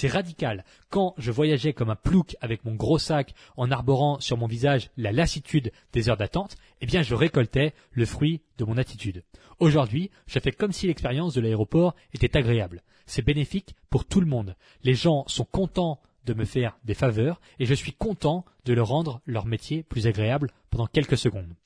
C'est 0.00 0.06
radical. 0.06 0.64
Quand 0.90 1.12
je 1.18 1.32
voyageais 1.32 1.72
comme 1.72 1.90
un 1.90 1.96
plouc 1.96 2.36
avec 2.40 2.64
mon 2.64 2.76
gros 2.76 3.00
sac 3.00 3.34
en 3.56 3.72
arborant 3.72 4.20
sur 4.20 4.36
mon 4.36 4.46
visage 4.46 4.90
la 4.96 5.10
lassitude 5.10 5.72
des 5.92 6.08
heures 6.08 6.16
d'attente, 6.16 6.56
eh 6.80 6.86
bien 6.86 7.02
je 7.02 7.16
récoltais 7.16 7.74
le 7.90 8.06
fruit 8.06 8.40
de 8.58 8.64
mon 8.64 8.78
attitude. 8.78 9.24
Aujourd'hui, 9.58 10.12
je 10.28 10.38
fais 10.38 10.52
comme 10.52 10.70
si 10.70 10.86
l'expérience 10.86 11.34
de 11.34 11.40
l'aéroport 11.40 11.96
était 12.14 12.36
agréable. 12.36 12.84
C'est 13.06 13.26
bénéfique 13.26 13.74
pour 13.90 14.04
tout 14.04 14.20
le 14.20 14.28
monde. 14.28 14.54
Les 14.84 14.94
gens 14.94 15.24
sont 15.26 15.44
contents 15.44 16.00
de 16.26 16.32
me 16.32 16.44
faire 16.44 16.78
des 16.84 16.94
faveurs 16.94 17.40
et 17.58 17.66
je 17.66 17.74
suis 17.74 17.92
content 17.92 18.44
de 18.66 18.74
leur 18.74 18.86
rendre 18.86 19.20
leur 19.26 19.46
métier 19.46 19.82
plus 19.82 20.06
agréable 20.06 20.52
pendant 20.70 20.86
quelques 20.86 21.18
secondes. 21.18 21.56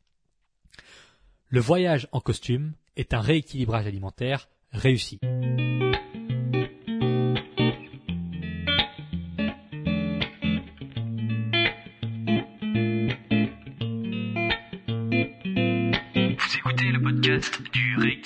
Le 1.50 1.60
voyage 1.60 2.08
en 2.12 2.20
costume 2.20 2.72
est 2.96 3.12
un 3.12 3.20
rééquilibrage 3.20 3.86
alimentaire 3.86 4.48
réussi. 4.72 5.20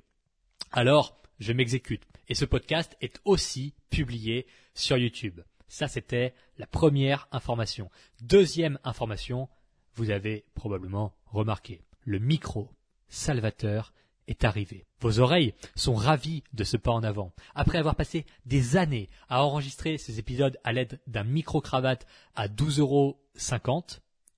Alors, 0.71 1.21
je 1.39 1.53
m'exécute. 1.53 2.07
Et 2.27 2.35
ce 2.35 2.45
podcast 2.45 2.95
est 3.01 3.19
aussi 3.25 3.73
publié 3.89 4.47
sur 4.73 4.97
YouTube. 4.97 5.41
Ça, 5.67 5.87
c'était 5.87 6.33
la 6.57 6.67
première 6.67 7.27
information. 7.31 7.89
Deuxième 8.21 8.79
information, 8.83 9.49
vous 9.95 10.09
avez 10.09 10.45
probablement 10.53 11.13
remarqué. 11.25 11.81
Le 12.03 12.19
micro 12.19 12.69
salvateur 13.09 13.93
est 14.27 14.43
arrivé. 14.43 14.85
Vos 14.99 15.19
oreilles 15.19 15.53
sont 15.75 15.93
ravies 15.93 16.43
de 16.53 16.63
ce 16.63 16.77
pas 16.77 16.91
en 16.91 17.03
avant. 17.03 17.31
Après 17.53 17.77
avoir 17.77 17.95
passé 17.95 18.25
des 18.45 18.77
années 18.77 19.09
à 19.29 19.43
enregistrer 19.43 19.97
ces 19.97 20.19
épisodes 20.19 20.57
à 20.63 20.73
l'aide 20.73 20.99
d'un 21.07 21.23
micro-cravate 21.23 22.07
à 22.35 22.47
12,50 22.47 22.79
euros, 22.79 23.19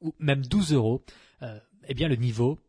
ou 0.01 0.13
même 0.19 0.45
12 0.45 0.73
euros, 0.73 1.03
euh, 1.41 1.59
eh 1.87 1.93
bien 1.93 2.07
le 2.07 2.15
niveau 2.15 2.59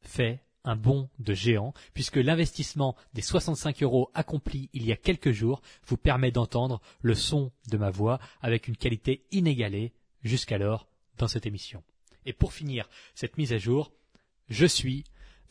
fait 0.00 0.40
un 0.64 0.76
bond 0.76 1.08
de 1.18 1.34
géant, 1.34 1.74
puisque 1.92 2.16
l'investissement 2.16 2.96
des 3.14 3.22
65 3.22 3.82
euros 3.82 4.10
accompli 4.14 4.68
il 4.72 4.84
y 4.84 4.92
a 4.92 4.96
quelques 4.96 5.32
jours 5.32 5.60
vous 5.86 5.96
permet 5.96 6.30
d'entendre 6.30 6.80
le 7.00 7.14
son 7.14 7.50
de 7.68 7.76
ma 7.76 7.90
voix 7.90 8.20
avec 8.42 8.68
une 8.68 8.76
qualité 8.76 9.24
inégalée 9.32 9.92
jusqu'alors 10.22 10.86
dans 11.18 11.28
cette 11.28 11.46
émission. 11.46 11.82
Et 12.26 12.32
pour 12.32 12.52
finir 12.52 12.88
cette 13.14 13.38
mise 13.38 13.52
à 13.52 13.58
jour, 13.58 13.92
je 14.48 14.66
suis 14.66 15.04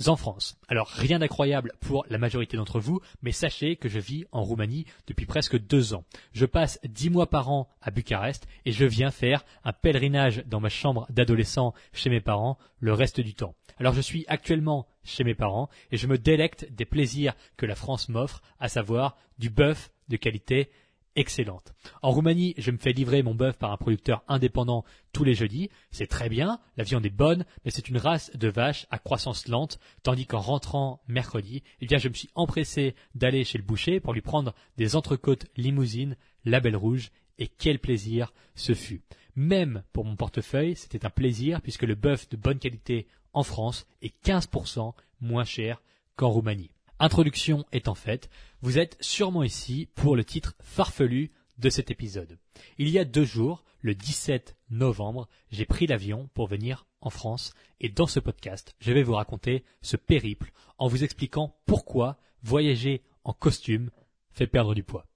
en 0.08 0.16
France. 0.16 0.58
Alors 0.68 0.88
rien 0.88 1.20
d'incroyable 1.20 1.74
pour 1.80 2.06
la 2.10 2.18
majorité 2.18 2.58
d'entre 2.58 2.80
vous, 2.80 3.02
mais 3.22 3.32
sachez 3.32 3.76
que 3.76 3.90
je 3.90 4.00
vis 4.00 4.26
en 4.32 4.44
Roumanie 4.44 4.86
depuis 5.08 5.26
presque 5.26 5.58
deux 5.60 5.94
ans. 5.94 6.04
Je 6.34 6.46
passe 6.46 6.80
dix 6.84 7.10
mois 7.10 7.30
par 7.30 7.50
an 7.50 7.68
à 7.82 7.92
Bucarest 7.92 8.48
et 8.66 8.72
je 8.72 8.86
viens 8.86 9.12
faire 9.12 9.46
un 9.64 9.74
pèlerinage 9.74 10.44
dans 10.48 10.60
ma 10.60 10.70
chambre 10.70 11.06
d'adolescent 11.10 11.74
chez 11.94 12.10
mes 12.10 12.22
parents 12.22 12.58
le 12.80 12.94
reste 12.94 13.22
du 13.22 13.34
temps. 13.34 13.56
Alors 13.78 13.94
je 13.94 14.02
suis 14.02 14.26
actuellement 14.28 14.88
chez 15.04 15.24
mes 15.24 15.36
parents 15.36 15.70
et 15.92 15.98
je 15.98 16.08
me 16.08 16.18
délecte 16.18 16.72
des 16.72 16.86
plaisirs 16.86 17.34
que 17.58 17.66
la 17.66 17.76
France 17.76 18.10
m'offre, 18.10 18.42
à 18.60 18.70
savoir 18.70 19.18
du 19.40 19.50
bœuf 19.50 19.92
de 20.08 20.18
qualité 20.18 20.70
excellente. 21.16 21.74
En 22.02 22.12
Roumanie, 22.12 22.54
je 22.58 22.72
me 22.72 22.78
fais 22.78 22.94
livrer 22.94 23.24
mon 23.24 23.36
bœuf 23.36 23.58
par 23.58 23.72
un 23.72 23.78
producteur 23.78 24.24
indépendant 24.28 24.86
tous 25.14 25.24
les 25.24 25.34
jeudis. 25.34 25.70
C'est 25.92 26.08
très 26.08 26.30
bien, 26.30 26.60
la 26.78 26.84
viande 26.84 27.06
est 27.06 27.10
bonne, 27.10 27.46
mais 27.64 27.72
c'est 27.72 27.90
une 27.90 27.98
race 27.98 28.32
de 28.36 28.48
vache 28.48 28.88
à 28.92 29.00
croissance 29.00 29.48
lente, 29.48 29.80
tandis 30.04 30.26
qu'en 30.26 30.40
rentrant 30.40 31.02
mercredi, 31.08 31.64
eh 31.82 31.88
bien, 31.88 31.98
je 31.98 32.10
me 32.10 32.14
suis 32.14 32.30
empressé 32.36 32.96
d'aller 33.16 33.44
chez 33.44 33.58
le 33.58 33.64
boucher 33.64 34.00
pour 34.00 34.14
lui 34.14 34.22
prendre 34.22 34.54
des 34.78 34.96
entrecôtes 34.96 35.48
limousines, 35.58 36.16
label 36.46 36.76
rouge, 36.76 37.12
et 37.40 37.48
quel 37.48 37.80
plaisir 37.80 38.34
ce 38.56 38.74
fut. 38.74 39.02
Même 39.36 39.84
pour 39.94 40.06
mon 40.06 40.16
portefeuille, 40.16 40.76
c'était 40.76 41.06
un 41.06 41.10
plaisir 41.10 41.62
puisque 41.62 41.84
le 41.84 41.96
bœuf 41.96 42.30
de 42.30 42.38
bonne 42.38 42.60
qualité 42.60 43.08
en 43.34 43.44
France 43.44 43.88
est 44.02 44.14
15% 44.26 44.94
moins 45.22 45.46
cher 45.46 45.82
qu'en 46.16 46.30
Roumanie. 46.30 46.72
Introduction 47.04 47.66
étant 47.72 47.96
faite, 47.96 48.30
vous 48.62 48.78
êtes 48.78 48.96
sûrement 49.02 49.42
ici 49.42 49.90
pour 49.96 50.16
le 50.16 50.24
titre 50.24 50.54
farfelu 50.62 51.32
de 51.58 51.72
cet 51.72 51.90
épisode. 51.90 52.38
Il 52.78 52.90
y 52.90 53.00
a 53.00 53.06
deux 53.06 53.24
jours, 53.24 53.64
le 53.80 53.96
17 53.96 54.56
novembre, 54.70 55.28
j'ai 55.50 55.66
pris 55.66 55.88
l'avion 55.88 56.30
pour 56.36 56.46
venir 56.46 56.86
en 57.02 57.10
France 57.10 57.56
et 57.80 57.90
dans 57.90 58.06
ce 58.06 58.20
podcast, 58.20 58.76
je 58.80 58.94
vais 58.94 59.02
vous 59.02 59.16
raconter 59.16 59.64
ce 59.82 59.98
périple 59.98 60.52
en 60.78 60.88
vous 60.88 61.04
expliquant 61.04 61.56
pourquoi 61.66 62.20
voyager 62.44 63.02
en 63.24 63.34
costume 63.34 63.90
fait 64.30 64.46
perdre 64.46 64.76
du 64.76 64.84
poids. 64.84 65.08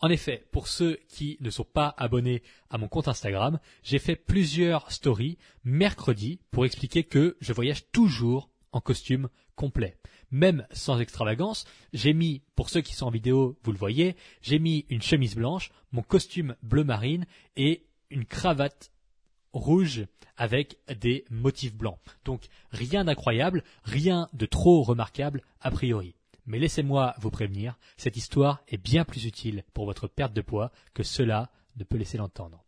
En 0.00 0.10
effet, 0.10 0.46
pour 0.52 0.68
ceux 0.68 1.00
qui 1.08 1.38
ne 1.40 1.50
sont 1.50 1.64
pas 1.64 1.92
abonnés 1.98 2.44
à 2.70 2.78
mon 2.78 2.86
compte 2.86 3.08
Instagram, 3.08 3.58
j'ai 3.82 3.98
fait 3.98 4.14
plusieurs 4.14 4.92
stories 4.92 5.38
mercredi 5.64 6.38
pour 6.52 6.64
expliquer 6.64 7.02
que 7.02 7.36
je 7.40 7.52
voyage 7.52 7.90
toujours 7.90 8.48
en 8.70 8.80
costume 8.80 9.28
complet. 9.56 9.96
Même 10.30 10.66
sans 10.72 10.98
extravagance, 10.98 11.64
j'ai 11.92 12.12
mis, 12.12 12.42
pour 12.54 12.70
ceux 12.70 12.80
qui 12.80 12.94
sont 12.94 13.06
en 13.06 13.10
vidéo, 13.10 13.56
vous 13.62 13.72
le 13.72 13.78
voyez, 13.78 14.16
j'ai 14.42 14.58
mis 14.58 14.84
une 14.88 15.02
chemise 15.02 15.36
blanche, 15.36 15.70
mon 15.92 16.02
costume 16.02 16.56
bleu 16.62 16.84
marine 16.84 17.26
et 17.56 17.86
une 18.10 18.24
cravate 18.24 18.90
rouge 19.52 20.06
avec 20.36 20.78
des 21.00 21.24
motifs 21.30 21.74
blancs. 21.74 21.98
Donc 22.24 22.46
rien 22.70 23.04
d'incroyable, 23.04 23.62
rien 23.84 24.28
de 24.32 24.46
trop 24.46 24.82
remarquable 24.82 25.42
a 25.60 25.70
priori. 25.70 26.14
Mais 26.44 26.58
laissez-moi 26.58 27.14
vous 27.18 27.30
prévenir, 27.30 27.78
cette 27.96 28.16
histoire 28.16 28.62
est 28.68 28.76
bien 28.76 29.04
plus 29.04 29.24
utile 29.24 29.64
pour 29.74 29.84
votre 29.84 30.06
perte 30.06 30.32
de 30.32 30.42
poids 30.42 30.70
que 30.94 31.02
cela 31.02 31.50
ne 31.76 31.84
peut 31.84 31.96
laisser 31.96 32.18
l'entendre. 32.18 32.64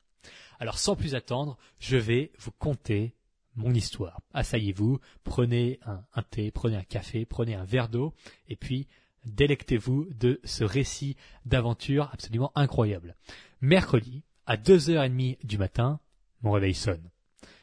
Alors 0.59 0.79
sans 0.79 0.97
plus 0.97 1.15
attendre, 1.15 1.57
je 1.79 1.97
vais 1.97 2.33
vous 2.39 2.51
conter 2.51 3.15
mon 3.59 3.75
histoire. 3.75 4.23
Asseyez-vous, 4.33 5.01
prenez 5.25 5.81
un, 5.85 6.23
thé, 6.23 6.51
prenez 6.51 6.77
un 6.77 6.85
café, 6.85 7.27
prenez 7.27 7.55
un 7.55 7.65
verre 7.65 7.89
d'eau, 7.89 8.15
et 8.49 8.57
puis 8.57 8.87
délectez-vous 9.25 10.07
de 10.15 10.41
ce 10.45 10.65
récit 10.65 11.17
d'aventure 11.45 12.09
absolument 12.13 12.53
incroyable. 12.55 13.17
Mercredi, 13.61 14.23
à 14.47 14.57
2h30 14.57 15.45
du 15.45 15.59
matin, 15.59 16.01
mon 16.43 16.53
réveil 16.53 16.75
sonne. 16.75 17.11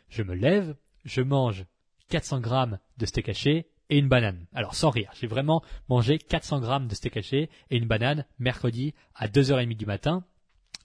Je 0.09 0.21
me 0.21 0.35
lève, 0.35 0.75
je 1.05 1.21
mange 1.21 1.65
400 2.09 2.41
grammes 2.41 2.79
de 2.97 3.05
steak 3.05 3.29
haché 3.29 3.67
et 3.89 3.97
une 3.97 4.09
banane. 4.09 4.45
Alors 4.53 4.75
sans 4.75 4.89
rire, 4.89 5.11
j'ai 5.19 5.27
vraiment 5.27 5.63
mangé 5.89 6.17
400 6.17 6.59
grammes 6.59 6.87
de 6.87 6.95
steak 6.95 7.17
haché 7.17 7.49
et 7.69 7.77
une 7.77 7.87
banane 7.87 8.25
mercredi 8.37 8.93
à 9.15 9.27
2h30 9.27 9.75
du 9.75 9.85
matin. 9.85 10.25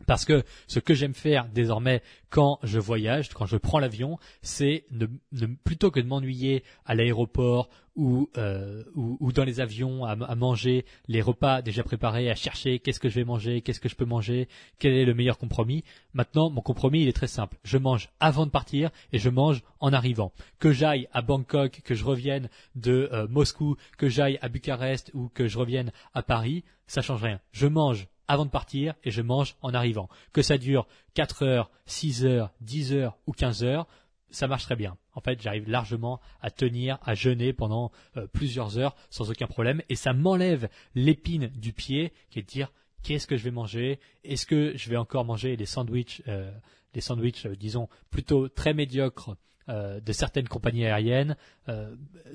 Parce 0.06 0.24
que 0.24 0.42
ce 0.66 0.80
que 0.80 0.94
j'aime 0.94 1.14
faire 1.14 1.46
désormais 1.48 2.02
quand 2.30 2.58
je 2.62 2.78
voyage, 2.78 3.28
quand 3.30 3.46
je 3.46 3.56
prends 3.56 3.78
l'avion, 3.78 4.18
c'est 4.42 4.84
ne, 4.90 5.06
plutôt 5.46 5.90
que 5.90 6.00
de 6.00 6.06
m'ennuyer 6.06 6.62
à 6.86 6.94
l'aéroport 6.94 7.68
ou, 7.96 8.30
euh, 8.38 8.84
ou, 8.94 9.32
dans 9.32 9.44
les 9.44 9.60
avions 9.60 10.04
à, 10.04 10.14
manger 10.34 10.86
les 11.08 11.20
repas 11.20 11.60
déjà 11.60 11.82
préparés, 11.82 12.30
à 12.30 12.34
chercher 12.34 12.78
qu'est-ce 12.78 13.00
que 13.00 13.08
je 13.08 13.16
vais 13.16 13.24
manger, 13.24 13.60
qu'est-ce 13.60 13.80
que 13.80 13.88
je 13.88 13.96
peux 13.96 14.04
manger, 14.04 14.48
quel 14.78 14.94
est 14.94 15.04
le 15.04 15.12
meilleur 15.12 15.38
compromis. 15.38 15.84
Maintenant, 16.14 16.50
mon 16.50 16.62
compromis, 16.62 17.02
il 17.02 17.08
est 17.08 17.12
très 17.12 17.26
simple. 17.26 17.58
Je 17.64 17.78
mange 17.78 18.08
avant 18.20 18.46
de 18.46 18.50
partir 18.50 18.90
et 19.12 19.18
je 19.18 19.28
mange 19.28 19.62
en 19.80 19.92
arrivant. 19.92 20.32
Que 20.58 20.72
j'aille 20.72 21.08
à 21.12 21.20
Bangkok, 21.20 21.82
que 21.84 21.94
je 21.94 22.04
revienne 22.04 22.48
de 22.74 23.08
euh, 23.12 23.26
Moscou, 23.28 23.76
que 23.98 24.08
j'aille 24.08 24.38
à 24.40 24.48
Bucarest 24.48 25.10
ou 25.12 25.28
que 25.28 25.48
je 25.48 25.58
revienne 25.58 25.92
à 26.14 26.22
Paris, 26.22 26.64
ça 26.86 27.02
change 27.02 27.22
rien. 27.22 27.40
Je 27.52 27.66
mange 27.66 28.08
avant 28.30 28.44
de 28.44 28.50
partir 28.50 28.94
et 29.02 29.10
je 29.10 29.22
mange 29.22 29.56
en 29.60 29.74
arrivant. 29.74 30.08
Que 30.32 30.40
ça 30.40 30.56
dure 30.56 30.86
4 31.14 31.42
heures, 31.42 31.70
6 31.86 32.24
heures, 32.24 32.52
10 32.60 32.92
heures 32.92 33.18
ou 33.26 33.32
15 33.32 33.64
heures, 33.64 33.88
ça 34.30 34.46
marche 34.46 34.62
très 34.62 34.76
bien. 34.76 34.96
En 35.14 35.20
fait, 35.20 35.42
j'arrive 35.42 35.68
largement 35.68 36.20
à 36.40 36.52
tenir, 36.52 36.98
à 37.02 37.16
jeûner 37.16 37.52
pendant 37.52 37.90
euh, 38.16 38.28
plusieurs 38.28 38.78
heures 38.78 38.94
sans 39.10 39.32
aucun 39.32 39.48
problème 39.48 39.82
et 39.88 39.96
ça 39.96 40.12
m'enlève 40.12 40.68
l'épine 40.94 41.48
du 41.48 41.72
pied 41.72 42.12
qui 42.30 42.38
est 42.38 42.42
de 42.42 42.46
dire 42.46 42.72
qu'est-ce 43.02 43.26
que 43.26 43.36
je 43.36 43.42
vais 43.42 43.50
manger? 43.50 43.98
Est-ce 44.22 44.46
que 44.46 44.76
je 44.76 44.88
vais 44.88 44.96
encore 44.96 45.24
manger 45.24 45.56
des 45.56 45.66
sandwichs, 45.66 46.22
euh, 46.28 46.52
des 46.94 47.00
sandwichs, 47.00 47.46
euh, 47.46 47.56
disons, 47.56 47.88
plutôt 48.10 48.48
très 48.48 48.74
médiocres 48.74 49.36
de 49.68 50.12
certaines 50.12 50.48
compagnies 50.48 50.84
aériennes? 50.84 51.36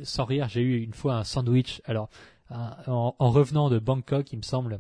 Sans 0.04 0.24
rire, 0.24 0.48
j'ai 0.48 0.62
eu 0.62 0.82
une 0.82 0.94
fois 0.94 1.16
un 1.16 1.26
sandwich. 1.26 1.82
Alors, 1.84 2.10
en, 2.50 3.14
revenant 3.20 3.70
de 3.70 3.78
Bangkok, 3.78 4.32
il 4.32 4.38
me 4.38 4.42
semble, 4.42 4.80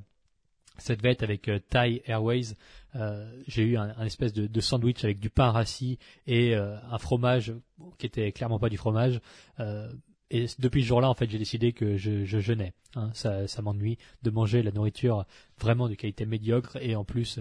ça 0.77 0.95
devait 0.95 1.11
être 1.11 1.23
avec 1.23 1.49
Thai 1.69 2.01
Airways. 2.05 2.55
Euh, 2.95 3.29
j'ai 3.47 3.63
eu 3.63 3.77
un, 3.77 4.05
espèce 4.05 4.33
de, 4.33 4.61
sandwich 4.61 5.03
avec 5.03 5.19
du 5.19 5.29
pain 5.29 5.51
rassis 5.51 5.99
et 6.27 6.55
euh, 6.55 6.77
un 6.89 6.97
fromage 6.97 7.53
qui 7.97 8.05
était 8.05 8.31
clairement 8.31 8.59
pas 8.59 8.69
du 8.69 8.77
fromage. 8.77 9.19
Euh, 9.59 9.91
et 10.31 10.45
depuis 10.59 10.81
ce 10.81 10.87
jour-là, 10.87 11.09
en 11.09 11.13
fait, 11.13 11.29
j'ai 11.29 11.37
décidé 11.37 11.73
que 11.73 11.97
je, 11.97 12.25
je 12.25 12.39
jeûnais. 12.39 12.73
Hein. 12.95 13.11
Ça, 13.13 13.47
ça 13.47 13.61
m'ennuie 13.61 13.97
de 14.23 14.29
manger 14.29 14.63
la 14.63 14.71
nourriture 14.71 15.25
vraiment 15.59 15.89
de 15.89 15.95
qualité 15.95 16.25
médiocre 16.25 16.77
et 16.81 16.95
en 16.95 17.03
plus, 17.03 17.39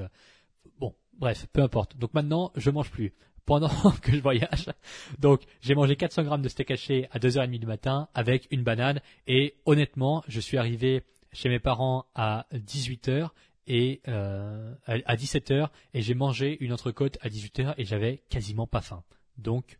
bon, 0.79 0.95
bref, 1.19 1.47
peu 1.53 1.63
importe. 1.63 1.97
Donc 1.97 2.15
maintenant, 2.15 2.53
je 2.57 2.71
mange 2.71 2.91
plus 2.91 3.15
pendant 3.47 3.69
que 4.03 4.13
je 4.13 4.21
voyage. 4.21 4.71
Donc, 5.19 5.43
j'ai 5.61 5.75
mangé 5.75 5.97
400 5.97 6.25
grammes 6.25 6.43
de 6.43 6.49
steak 6.49 6.71
haché 6.71 7.09
à 7.13 7.19
2h30 7.19 7.59
du 7.59 7.67
matin 7.67 8.09
avec 8.15 8.49
une 8.51 8.63
banane 8.63 9.01
et 9.27 9.55
honnêtement, 9.67 10.25
je 10.29 10.41
suis 10.41 10.57
arrivé 10.57 11.03
chez 11.35 11.51
mes 11.51 11.59
parents 11.59 12.07
à 12.15 12.47
18h 12.55 13.29
et 13.67 14.01
euh, 14.09 14.75
à 14.87 15.17
17h 15.17 15.69
et 15.93 16.01
j'ai 16.01 16.15
mangé 16.15 16.57
une 16.61 16.73
entrecôte 16.73 17.19
à 17.21 17.29
18h 17.29 17.75
et 17.77 17.85
j'avais 17.85 18.23
quasiment 18.31 18.67
pas 18.67 18.81
faim. 18.81 19.03
Donc 19.37 19.79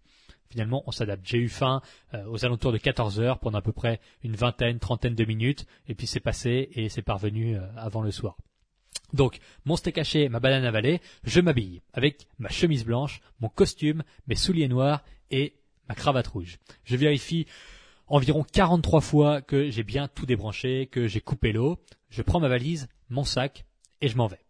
finalement 0.51 0.83
on 0.87 0.91
s'adapte. 0.91 1.27
J'ai 1.27 1.39
eu 1.39 1.49
faim 1.49 1.81
euh, 2.13 2.27
aux 2.27 2.45
alentours 2.45 2.73
de 2.73 2.79
14h 2.79 3.39
pendant 3.39 3.59
à 3.59 3.63
peu 3.63 3.73
près 3.73 4.01
une 4.23 4.37
vingtaine, 4.37 4.79
trentaine 4.79 5.15
de 5.15 5.25
minutes 5.25 5.67
et 5.89 5.95
puis 5.95 6.07
c'est 6.07 6.21
passé 6.21 6.69
et 6.73 6.89
c'est 6.89 7.03
parvenu 7.03 7.57
euh, 7.57 7.61
avant 7.77 8.03
le 8.03 8.11
soir. 8.11 8.37
Donc, 9.13 9.39
mon 9.65 9.77
steak 9.77 9.99
haché, 9.99 10.29
ma 10.29 10.41
banane 10.41 10.65
avalée, 10.65 11.01
je 11.23 11.41
m'habille 11.41 11.83
avec 11.93 12.27
ma 12.39 12.49
chemise 12.49 12.85
blanche, 12.85 13.21
mon 13.39 13.49
costume, 13.49 14.03
mes 14.27 14.35
souliers 14.35 14.67
noirs 14.67 15.05
et 15.31 15.55
ma 15.89 15.95
cravate 15.95 16.27
rouge. 16.27 16.59
Je 16.85 16.97
vérifie 16.97 17.47
environ 18.07 18.45
43 18.45 19.01
fois 19.01 19.43
que 19.43 19.71
j'ai 19.71 19.83
bien 19.83 20.09
tout 20.09 20.27
débranché, 20.27 20.87
que 20.87 21.07
j'ai 21.07 21.21
coupé 21.21 21.53
l'eau. 21.53 21.79
Je 22.11 22.23
prends 22.23 22.41
ma 22.41 22.49
valise, 22.49 22.89
mon 23.09 23.25
sac, 23.25 23.65
et 24.01 24.09
je 24.09 24.17
m'en 24.17 24.27
vais. 24.27 24.45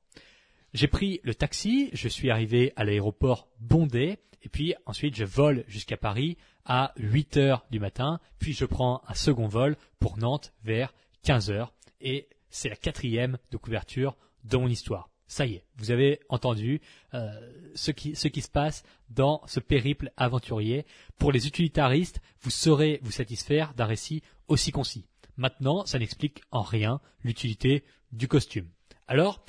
J'ai 0.72 0.88
pris 0.88 1.20
le 1.22 1.34
taxi, 1.34 1.90
je 1.92 2.08
suis 2.08 2.30
arrivé 2.30 2.72
à 2.76 2.84
l'aéroport 2.84 3.48
bondé, 3.60 4.18
et 4.42 4.48
puis 4.48 4.74
ensuite 4.86 5.14
je 5.14 5.24
vole 5.24 5.64
jusqu'à 5.68 5.96
Paris 5.96 6.36
à 6.64 6.92
8 6.96 7.36
heures 7.36 7.66
du 7.70 7.78
matin, 7.78 8.18
puis 8.38 8.52
je 8.52 8.64
prends 8.64 9.02
un 9.06 9.14
second 9.14 9.46
vol 9.46 9.76
pour 10.00 10.18
Nantes 10.18 10.52
vers 10.64 10.92
15 11.22 11.50
heures, 11.50 11.72
et 12.00 12.28
c'est 12.50 12.68
la 12.68 12.76
quatrième 12.76 13.38
de 13.52 13.56
couverture 13.56 14.16
de 14.42 14.56
mon 14.56 14.68
histoire. 14.68 15.13
Ça 15.26 15.47
y 15.47 15.55
est, 15.55 15.65
vous 15.76 15.91
avez 15.91 16.21
entendu 16.29 16.81
euh, 17.15 17.31
ce, 17.75 17.91
qui, 17.91 18.15
ce 18.15 18.29
qui 18.29 18.43
se 18.43 18.50
passe 18.50 18.82
dans 19.09 19.41
ce 19.47 19.59
périple 19.59 20.12
aventurier. 20.17 20.85
Pour 21.19 21.32
les 21.32 21.47
utilitaristes, 21.47 22.21
vous 22.43 22.50
saurez 22.50 23.00
vous 23.03 23.11
satisfaire 23.11 23.73
d'un 23.75 23.87
récit 23.87 24.23
aussi 24.49 24.71
concis. 24.71 25.06
Maintenant, 25.37 25.87
ça 25.87 25.99
n'explique 25.99 26.43
en 26.50 26.62
rien 26.62 27.00
l'utilité 27.23 27.85
du 28.12 28.29
costume. 28.29 28.69
Alors, 29.09 29.44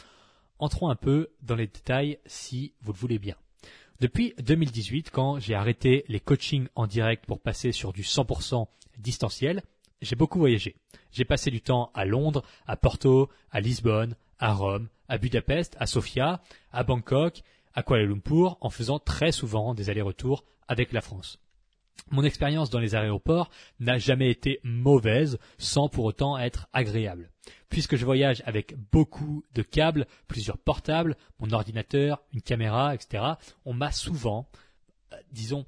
entrons 0.60 0.90
un 0.90 0.96
peu 0.96 1.30
dans 1.42 1.56
les 1.56 1.68
détails 1.68 2.20
si 2.26 2.74
vous 2.82 2.94
le 2.94 2.98
voulez 2.98 3.20
bien. 3.20 3.36
Depuis 4.00 4.34
2018, 4.40 5.12
quand 5.12 5.40
j'ai 5.40 5.56
arrêté 5.56 6.04
les 6.08 6.20
coachings 6.20 6.68
en 6.76 6.88
direct 6.88 7.26
pour 7.26 7.40
passer 7.40 7.72
sur 7.72 7.94
du 7.94 8.02
100% 8.02 8.68
distanciel, 8.98 9.62
j'ai 10.02 10.16
beaucoup 10.16 10.40
voyagé. 10.40 10.76
J'ai 11.12 11.26
passé 11.26 11.52
du 11.52 11.62
temps 11.62 11.92
à 11.94 12.06
Londres, 12.06 12.44
à 12.68 12.76
Porto, 12.76 13.30
à 13.52 13.60
Lisbonne, 13.60 14.16
à 14.40 14.54
Rome, 14.54 14.88
à 15.08 15.18
Budapest, 15.18 15.76
à 15.80 15.88
Sofia, 15.88 16.42
à 16.72 16.84
Bangkok, 16.84 17.42
à 17.74 17.84
Kuala 17.84 18.06
Lumpur, 18.06 18.58
en 18.62 18.70
faisant 18.70 19.00
très 19.00 19.32
souvent 19.32 19.74
des 19.74 19.90
allers-retours 19.90 20.44
avec 20.68 20.92
la 20.92 21.02
France. 21.02 21.40
Mon 22.12 22.24
expérience 22.24 22.70
dans 22.70 22.80
les 22.80 22.96
aéroports 22.96 23.50
n'a 23.80 23.98
jamais 23.98 24.30
été 24.30 24.60
mauvaise 24.64 25.40
sans 25.58 25.90
pour 25.90 26.06
autant 26.06 26.38
être 26.38 26.68
agréable. 26.72 27.32
Puisque 27.70 27.96
je 27.96 28.06
voyage 28.06 28.44
avec 28.46 28.76
beaucoup 28.92 29.44
de 29.54 29.62
câbles, 29.62 30.06
plusieurs 30.28 30.58
portables, 30.58 31.18
mon 31.40 31.52
ordinateur, 31.52 32.22
une 32.34 32.42
caméra, 32.42 32.94
etc., 32.94 33.24
on 33.66 33.74
m'a 33.74 33.92
souvent, 33.92 34.48
euh, 35.14 35.18
disons, 35.32 35.66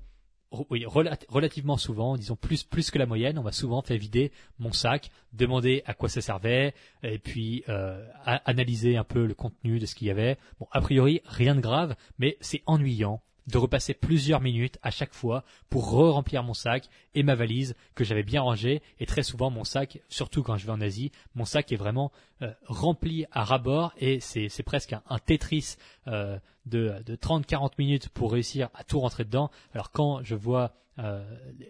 oui, 0.69 0.85
relativement 0.85 1.77
souvent, 1.77 2.15
disons 2.15 2.35
plus 2.35 2.63
plus 2.63 2.89
que 2.89 2.97
la 2.97 3.05
moyenne, 3.05 3.37
on 3.37 3.43
m'a 3.43 3.51
souvent 3.51 3.81
fait 3.81 3.97
vider 3.97 4.31
mon 4.59 4.71
sac, 4.71 5.11
demander 5.33 5.83
à 5.85 5.93
quoi 5.93 6.09
ça 6.09 6.21
servait, 6.21 6.73
et 7.03 7.19
puis 7.19 7.63
euh, 7.69 8.05
analyser 8.23 8.97
un 8.97 9.03
peu 9.03 9.25
le 9.25 9.33
contenu 9.33 9.79
de 9.79 9.85
ce 9.85 9.95
qu'il 9.95 10.07
y 10.07 10.11
avait. 10.11 10.37
Bon, 10.59 10.67
a 10.71 10.81
priori, 10.81 11.21
rien 11.25 11.55
de 11.55 11.61
grave, 11.61 11.95
mais 12.17 12.37
c'est 12.39 12.63
ennuyant 12.65 13.21
de 13.47 13.57
repasser 13.57 13.93
plusieurs 13.93 14.41
minutes 14.41 14.77
à 14.81 14.91
chaque 14.91 15.13
fois 15.13 15.43
pour 15.69 15.89
re-remplir 15.89 16.43
mon 16.43 16.53
sac 16.53 16.89
et 17.15 17.23
ma 17.23 17.35
valise 17.35 17.75
que 17.95 18.03
j'avais 18.03 18.23
bien 18.23 18.41
rangée. 18.41 18.81
Et 18.99 19.05
très 19.05 19.23
souvent, 19.23 19.49
mon 19.49 19.63
sac, 19.63 19.99
surtout 20.09 20.43
quand 20.43 20.57
je 20.57 20.65
vais 20.65 20.71
en 20.71 20.81
Asie, 20.81 21.11
mon 21.35 21.45
sac 21.45 21.71
est 21.71 21.77
vraiment 21.77 22.11
euh, 22.41 22.51
rempli 22.65 23.25
à 23.31 23.43
ras-bord 23.43 23.93
et 23.97 24.19
c'est, 24.19 24.63
presque 24.63 24.93
un, 24.93 25.19
Tetris 25.19 25.75
euh, 26.07 26.37
de, 26.65 27.01
de 27.05 27.15
30-40 27.15 27.71
minutes 27.79 28.09
pour 28.09 28.31
réussir 28.31 28.69
à 28.73 28.83
tout 28.83 28.99
rentrer 28.99 29.23
dedans. 29.23 29.49
Alors 29.73 29.91
quand 29.91 30.23
je 30.23 30.35
vois 30.35 30.73
euh, 30.99 31.23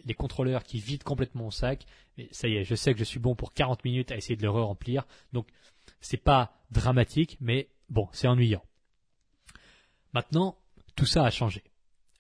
les 0.06 0.14
contrôleurs 0.14 0.64
qui 0.64 0.80
vident 0.80 1.04
complètement 1.04 1.44
mon 1.44 1.52
sac, 1.52 1.86
ça 2.32 2.48
y 2.48 2.56
est, 2.56 2.64
je 2.64 2.76
sais 2.76 2.94
que 2.94 3.00
je 3.00 3.04
suis 3.04 3.20
bon 3.20 3.36
pour 3.36 3.54
40 3.54 3.84
minutes 3.84 4.12
à 4.12 4.16
essayer 4.16 4.36
de 4.36 4.42
le 4.42 4.50
re-remplir. 4.50 5.06
Donc 5.34 5.48
c'est 6.02 6.18
pas 6.18 6.54
dramatique, 6.72 7.38
mais 7.42 7.70
bon, 7.90 8.08
c'est 8.14 8.28
ennuyant. 8.28 8.64
Maintenant, 10.14 10.58
tout 10.96 11.06
ça 11.06 11.26
a 11.26 11.30
changé. 11.30 11.64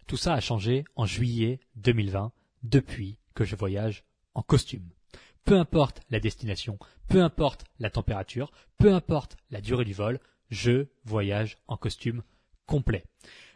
Tout 0.08 0.16
ça 0.16 0.34
a 0.34 0.40
changé 0.40 0.86
en 0.96 1.06
juillet 1.06 1.60
2020, 1.76 2.32
depuis 2.64 3.18
que 3.34 3.44
je 3.44 3.58
voyage 3.58 4.06
en 4.36 4.42
costume. 4.42 4.90
Peu 5.44 5.60
importe 5.60 6.02
la 6.10 6.22
destination, 6.22 6.80
peu 7.10 7.22
importe 7.22 7.66
la 7.80 7.90
température, 7.90 8.52
peu 8.78 8.94
importe 8.94 9.36
la 9.52 9.60
durée 9.60 9.84
du 9.84 9.94
vol, 9.94 10.22
je 10.50 10.88
voyage 11.04 11.58
en 11.68 11.76
costume 11.76 12.24
complet. 12.66 13.04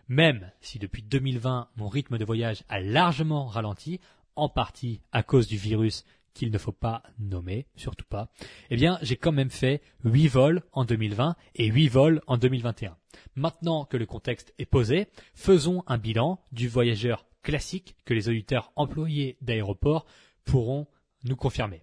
Même 0.09 0.51
si 0.59 0.77
depuis 0.77 1.03
2020 1.03 1.70
mon 1.77 1.88
rythme 1.88 2.17
de 2.17 2.25
voyage 2.25 2.63
a 2.67 2.81
largement 2.81 3.46
ralenti, 3.46 4.01
en 4.36 4.50
partie 4.50 5.01
à 5.13 5.24
cause 5.24 5.48
du 5.48 5.58
virus 5.58 6.03
qu'il 6.33 6.51
ne 6.51 6.57
faut 6.57 6.71
pas 6.71 7.03
nommer, 7.19 7.67
surtout 7.75 8.05
pas, 8.05 8.31
eh 8.69 8.75
bien, 8.75 8.97
j'ai 9.01 9.17
quand 9.17 9.31
même 9.31 9.50
fait 9.50 9.81
8 10.03 10.27
vols 10.27 10.63
en 10.71 10.85
2020 10.85 11.35
et 11.55 11.67
8 11.67 11.88
vols 11.89 12.21
en 12.27 12.38
2021. 12.38 12.97
Maintenant 13.35 13.85
que 13.85 13.97
le 13.97 14.05
contexte 14.05 14.53
est 14.57 14.65
posé, 14.65 15.07
faisons 15.33 15.83
un 15.88 15.97
bilan 15.97 16.39
du 16.51 16.67
voyageur 16.67 17.25
classique 17.43 17.95
que 18.05 18.13
les 18.13 18.29
auditeurs 18.29 18.71
employés 18.75 19.38
d'aéroport 19.41 20.05
pourront 20.45 20.88
nous 21.23 21.35
confirmer. 21.35 21.81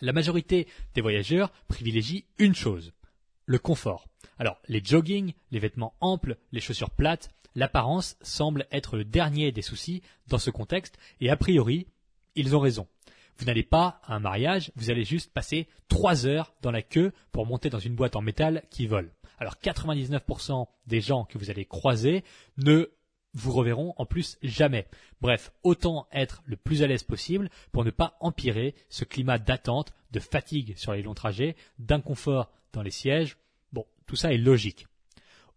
La 0.00 0.12
majorité 0.12 0.66
des 0.94 1.00
voyageurs 1.00 1.52
privilégient 1.68 2.26
une 2.38 2.54
chose, 2.54 2.92
le 3.46 3.58
confort. 3.58 4.08
Alors, 4.38 4.60
les 4.66 4.82
jogging, 4.82 5.32
les 5.50 5.58
vêtements 5.58 5.94
amples, 6.00 6.36
les 6.50 6.60
chaussures 6.60 6.90
plates, 6.90 7.30
l'apparence 7.54 8.16
semble 8.22 8.66
être 8.72 8.96
le 8.96 9.04
dernier 9.04 9.52
des 9.52 9.62
soucis 9.62 10.02
dans 10.26 10.38
ce 10.38 10.50
contexte 10.50 10.98
et 11.20 11.30
a 11.30 11.36
priori, 11.36 11.86
ils 12.34 12.56
ont 12.56 12.60
raison. 12.60 12.88
Vous 13.38 13.46
n'allez 13.46 13.62
pas 13.62 14.00
à 14.04 14.14
un 14.14 14.20
mariage, 14.20 14.70
vous 14.76 14.90
allez 14.90 15.04
juste 15.04 15.32
passer 15.32 15.66
trois 15.88 16.26
heures 16.26 16.54
dans 16.62 16.70
la 16.70 16.82
queue 16.82 17.12
pour 17.32 17.46
monter 17.46 17.70
dans 17.70 17.78
une 17.78 17.94
boîte 17.94 18.16
en 18.16 18.22
métal 18.22 18.62
qui 18.70 18.86
vole. 18.86 19.10
Alors 19.38 19.56
99% 19.62 20.66
des 20.86 21.00
gens 21.00 21.24
que 21.24 21.38
vous 21.38 21.50
allez 21.50 21.64
croiser 21.64 22.22
ne 22.58 22.90
vous 23.34 23.52
reverront 23.52 23.94
en 23.96 24.06
plus 24.06 24.38
jamais. 24.42 24.86
Bref, 25.20 25.52
autant 25.62 26.06
être 26.12 26.42
le 26.44 26.56
plus 26.56 26.82
à 26.82 26.86
l'aise 26.86 27.02
possible 27.02 27.50
pour 27.72 27.84
ne 27.84 27.90
pas 27.90 28.16
empirer 28.20 28.74
ce 28.88 29.04
climat 29.04 29.38
d'attente, 29.38 29.92
de 30.12 30.20
fatigue 30.20 30.76
sur 30.76 30.92
les 30.92 31.02
longs 31.02 31.14
trajets, 31.14 31.56
d'inconfort 31.78 32.50
dans 32.72 32.82
les 32.82 32.90
sièges. 32.90 33.36
Bon, 33.72 33.86
tout 34.06 34.16
ça 34.16 34.32
est 34.32 34.38
logique. 34.38 34.86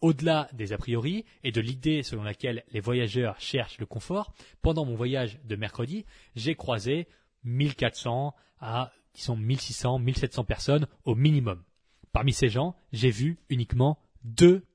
Au-delà 0.02 0.50
des 0.54 0.74
a 0.74 0.78
priori 0.78 1.26
et 1.44 1.52
de 1.52 1.62
l'idée 1.62 2.04
selon 2.04 2.24
laquelle 2.24 2.64
les 2.72 2.80
voyageurs 2.80 3.40
cherchent 3.40 3.80
le 3.80 3.86
confort, 3.86 4.34
pendant 4.62 4.86
mon 4.86 4.96
voyage 4.96 5.40
de 5.44 5.56
mercredi, 5.56 6.06
j'ai 6.36 6.56
croisé 6.56 7.08
1400 7.46 8.36
à, 8.60 8.92
disons, 9.14 9.36
1600, 9.36 10.00
1700 10.00 10.44
personnes 10.44 10.88
au 11.04 11.16
minimum. 11.16 11.64
Parmi 12.12 12.34
ces 12.34 12.50
gens, 12.50 12.76
j'ai 12.92 13.12
vu 13.12 13.38
uniquement 13.50 14.00
deux 14.24 14.66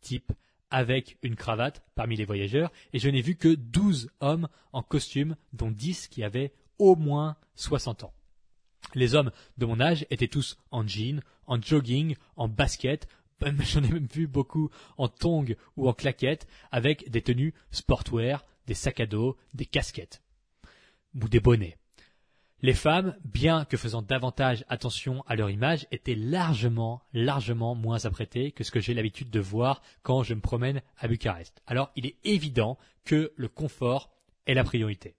types 0.00 0.32
avec 0.70 1.18
une 1.22 1.36
cravate 1.36 1.84
parmi 1.94 2.16
les 2.16 2.24
voyageurs 2.24 2.72
et 2.92 2.98
je 2.98 3.08
n'ai 3.08 3.20
vu 3.20 3.36
que 3.36 3.54
12 3.54 4.10
hommes 4.20 4.48
en 4.72 4.82
costume, 4.82 5.36
dont 5.52 5.70
10 5.70 6.08
qui 6.08 6.22
avaient 6.22 6.52
au 6.78 6.96
moins 6.96 7.36
60 7.56 8.04
ans. 8.04 8.14
Les 8.94 9.14
hommes 9.14 9.30
de 9.58 9.66
mon 9.66 9.80
âge 9.80 10.06
étaient 10.10 10.28
tous 10.28 10.58
en 10.70 10.86
jean, 10.86 11.22
en 11.46 11.60
jogging, 11.60 12.16
en 12.36 12.48
basket, 12.48 13.06
J'en 13.64 13.82
ai 13.82 13.88
même 13.88 14.06
vu 14.06 14.26
beaucoup 14.26 14.70
en 14.98 15.08
tongs 15.08 15.54
ou 15.76 15.88
en 15.88 15.92
claquettes 15.92 16.46
avec 16.70 17.10
des 17.10 17.22
tenues 17.22 17.54
sportwear, 17.70 18.44
des 18.66 18.74
sacs 18.74 19.00
à 19.00 19.06
dos, 19.06 19.36
des 19.54 19.66
casquettes 19.66 20.22
ou 21.20 21.28
des 21.28 21.40
bonnets. 21.40 21.76
Les 22.64 22.74
femmes, 22.74 23.16
bien 23.24 23.64
que 23.64 23.76
faisant 23.76 24.02
davantage 24.02 24.64
attention 24.68 25.24
à 25.26 25.34
leur 25.34 25.50
image, 25.50 25.88
étaient 25.90 26.14
largement, 26.14 27.02
largement 27.12 27.74
moins 27.74 28.04
apprêtées 28.04 28.52
que 28.52 28.62
ce 28.62 28.70
que 28.70 28.78
j'ai 28.78 28.94
l'habitude 28.94 29.30
de 29.30 29.40
voir 29.40 29.82
quand 30.04 30.22
je 30.22 30.34
me 30.34 30.40
promène 30.40 30.80
à 30.96 31.08
Bucarest. 31.08 31.60
Alors 31.66 31.90
il 31.96 32.06
est 32.06 32.14
évident 32.22 32.78
que 33.04 33.32
le 33.34 33.48
confort 33.48 34.10
est 34.46 34.54
la 34.54 34.62
priorité. 34.62 35.16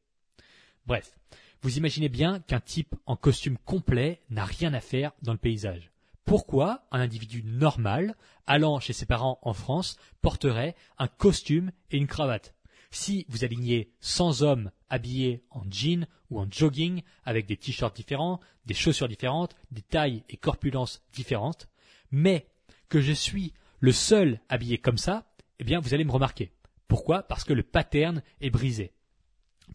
Bref, 0.85 1.17
vous 1.61 1.77
imaginez 1.77 2.07
bien 2.07 2.39
qu'un 2.39 2.61
type 2.61 2.95
en 3.05 3.17
costume 3.17 3.57
complet 3.57 4.21
n'a 4.29 4.45
rien 4.45 4.73
à 4.73 4.79
faire 4.79 5.11
dans 5.21 5.33
le 5.33 5.37
paysage. 5.37 5.91
Pourquoi 6.23 6.85
un 6.91 7.01
individu 7.01 7.43
normal, 7.43 8.15
allant 8.47 8.79
chez 8.79 8.93
ses 8.93 9.05
parents 9.05 9.39
en 9.41 9.53
France, 9.53 9.97
porterait 10.21 10.75
un 10.97 11.09
costume 11.09 11.73
et 11.91 11.97
une 11.97 12.07
cravate? 12.07 12.53
Si 12.95 13.25
vous 13.27 13.43
alignez 13.43 13.89
100 14.01 14.41
hommes 14.41 14.71
habillés 14.89 15.43
en 15.49 15.63
jean 15.69 16.05
ou 16.29 16.39
en 16.39 16.47
jogging 16.49 17.01
avec 17.23 17.45
des 17.45 17.57
t-shirts 17.57 17.95
différents, 17.95 18.39
des 18.65 18.73
chaussures 18.73 19.07
différentes, 19.07 19.55
des 19.71 19.81
tailles 19.81 20.23
et 20.29 20.37
corpulences 20.37 21.01
différentes, 21.11 21.67
mais 22.11 22.47
que 22.89 23.01
je 23.01 23.11
suis 23.11 23.53
le 23.79 23.91
seul 23.91 24.39
habillé 24.47 24.77
comme 24.77 24.97
ça, 24.97 25.25
eh 25.59 25.63
bien 25.63 25.79
vous 25.79 25.93
allez 25.93 26.05
me 26.05 26.11
remarquer. 26.11 26.51
Pourquoi? 26.87 27.23
Parce 27.23 27.43
que 27.43 27.53
le 27.53 27.63
pattern 27.63 28.21
est 28.41 28.51
brisé. 28.51 28.93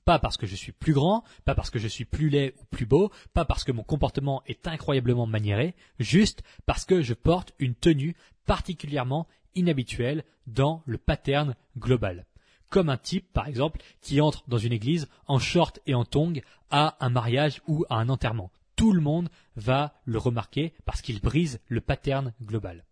Pas 0.05 0.21
parce 0.21 0.37
que 0.37 0.47
je 0.47 0.55
suis 0.55 0.73
plus 0.73 0.93
grand, 0.93 1.25
pas 1.45 1.55
parce 1.57 1.71
que 1.71 1.79
je 1.79 1.89
suis 1.89 2.05
plus 2.05 2.29
laid 2.29 2.55
ou 2.61 2.65
plus 2.67 2.87
beau, 2.87 3.11
pas 3.33 3.45
parce 3.45 3.65
que 3.65 3.73
mon 3.73 3.83
comportement 3.83 4.43
est 4.47 4.69
incroyablement 4.69 5.27
maniéré, 5.27 5.75
juste 5.99 6.43
parce 6.67 6.85
que 6.85 7.03
je 7.03 7.15
porte 7.15 7.53
une 7.59 7.75
tenue 7.75 8.15
particulièrement 8.47 9.27
inhabituelle 9.57 10.25
dans 10.47 10.83
le 10.87 10.99
pattern 10.99 11.57
global 11.77 12.28
comme 12.71 12.89
un 12.89 12.97
type, 12.97 13.33
par 13.33 13.49
exemple, 13.49 13.81
qui 14.01 14.21
entre 14.21 14.45
dans 14.49 14.59
une 14.59 14.73
église 14.73 15.09
en 15.27 15.39
short 15.39 15.81
et 15.87 15.95
en 15.95 16.05
tongs 16.05 16.41
à 16.71 16.97
un 17.05 17.11
mariage 17.11 17.63
ou 17.67 17.85
à 17.89 17.97
un 17.97 18.09
enterrement. 18.09 18.51
Tout 18.77 18.93
le 18.93 19.01
monde 19.01 19.29
va 19.57 19.95
le 20.05 20.19
remarquer 20.19 20.73
parce 20.85 21.03
qu'il 21.03 21.21
brise 21.21 21.61
le 21.67 21.81
pattern 21.81 22.33
global. 22.43 22.85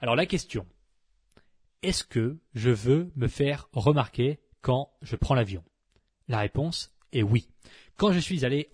Alors 0.00 0.16
la 0.16 0.26
question, 0.26 0.66
est-ce 1.82 2.04
que 2.04 2.38
je 2.54 2.70
veux 2.70 3.12
me 3.14 3.28
faire 3.28 3.68
remarquer 3.72 4.40
quand 4.60 4.90
je 5.02 5.16
prends 5.16 5.34
l'avion? 5.34 5.62
La 6.28 6.38
réponse 6.38 6.92
est 7.12 7.22
oui. 7.22 7.48
Quand 7.96 8.12
je 8.12 8.18
suis 8.18 8.44
allé 8.44 8.70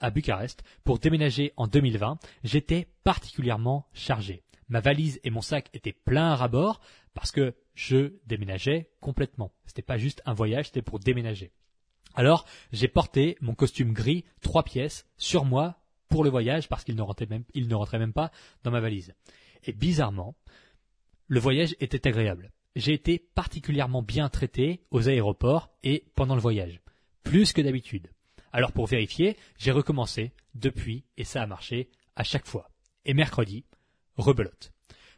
à 0.00 0.10
Bucarest 0.10 0.62
pour 0.84 0.98
déménager 0.98 1.52
en 1.56 1.66
2020, 1.66 2.18
j'étais 2.44 2.88
particulièrement 3.02 3.88
chargé. 3.92 4.44
Ma 4.68 4.80
valise 4.80 5.18
et 5.24 5.30
mon 5.30 5.40
sac 5.40 5.68
étaient 5.74 5.92
pleins 5.92 6.30
à 6.30 6.36
rabord 6.36 6.80
parce 7.14 7.32
que 7.32 7.54
je 7.74 8.14
déménageais 8.26 8.90
complètement. 9.00 9.52
C'était 9.66 9.82
pas 9.82 9.98
juste 9.98 10.22
un 10.26 10.34
voyage, 10.34 10.66
c'était 10.66 10.82
pour 10.82 10.98
déménager. 10.98 11.52
Alors, 12.14 12.44
j'ai 12.72 12.88
porté 12.88 13.36
mon 13.40 13.54
costume 13.54 13.92
gris, 13.92 14.24
trois 14.40 14.64
pièces, 14.64 15.06
sur 15.16 15.44
moi 15.44 15.78
pour 16.08 16.24
le 16.24 16.30
voyage 16.30 16.68
parce 16.68 16.84
qu'il 16.84 16.94
ne 16.94 17.02
rentrait 17.02 17.26
même, 17.26 17.44
il 17.54 17.68
ne 17.68 17.74
rentrait 17.74 17.98
même 17.98 18.12
pas 18.12 18.30
dans 18.64 18.70
ma 18.70 18.80
valise. 18.80 19.14
Et 19.64 19.72
bizarrement, 19.72 20.36
le 21.26 21.40
voyage 21.40 21.74
était 21.80 22.06
agréable. 22.06 22.50
J'ai 22.76 22.92
été 22.92 23.18
particulièrement 23.18 24.02
bien 24.02 24.28
traité 24.28 24.82
aux 24.90 25.08
aéroports 25.08 25.70
et 25.82 26.04
pendant 26.14 26.34
le 26.34 26.40
voyage. 26.40 26.80
Plus 27.22 27.52
que 27.52 27.62
d'habitude. 27.62 28.10
Alors 28.52 28.72
pour 28.72 28.86
vérifier, 28.86 29.36
j'ai 29.58 29.70
recommencé 29.70 30.32
depuis 30.54 31.04
et 31.16 31.24
ça 31.24 31.42
a 31.42 31.46
marché 31.46 31.88
à 32.16 32.24
chaque 32.24 32.46
fois. 32.46 32.70
Et 33.06 33.14
mercredi, 33.14 33.64
rebelote. 34.16 34.72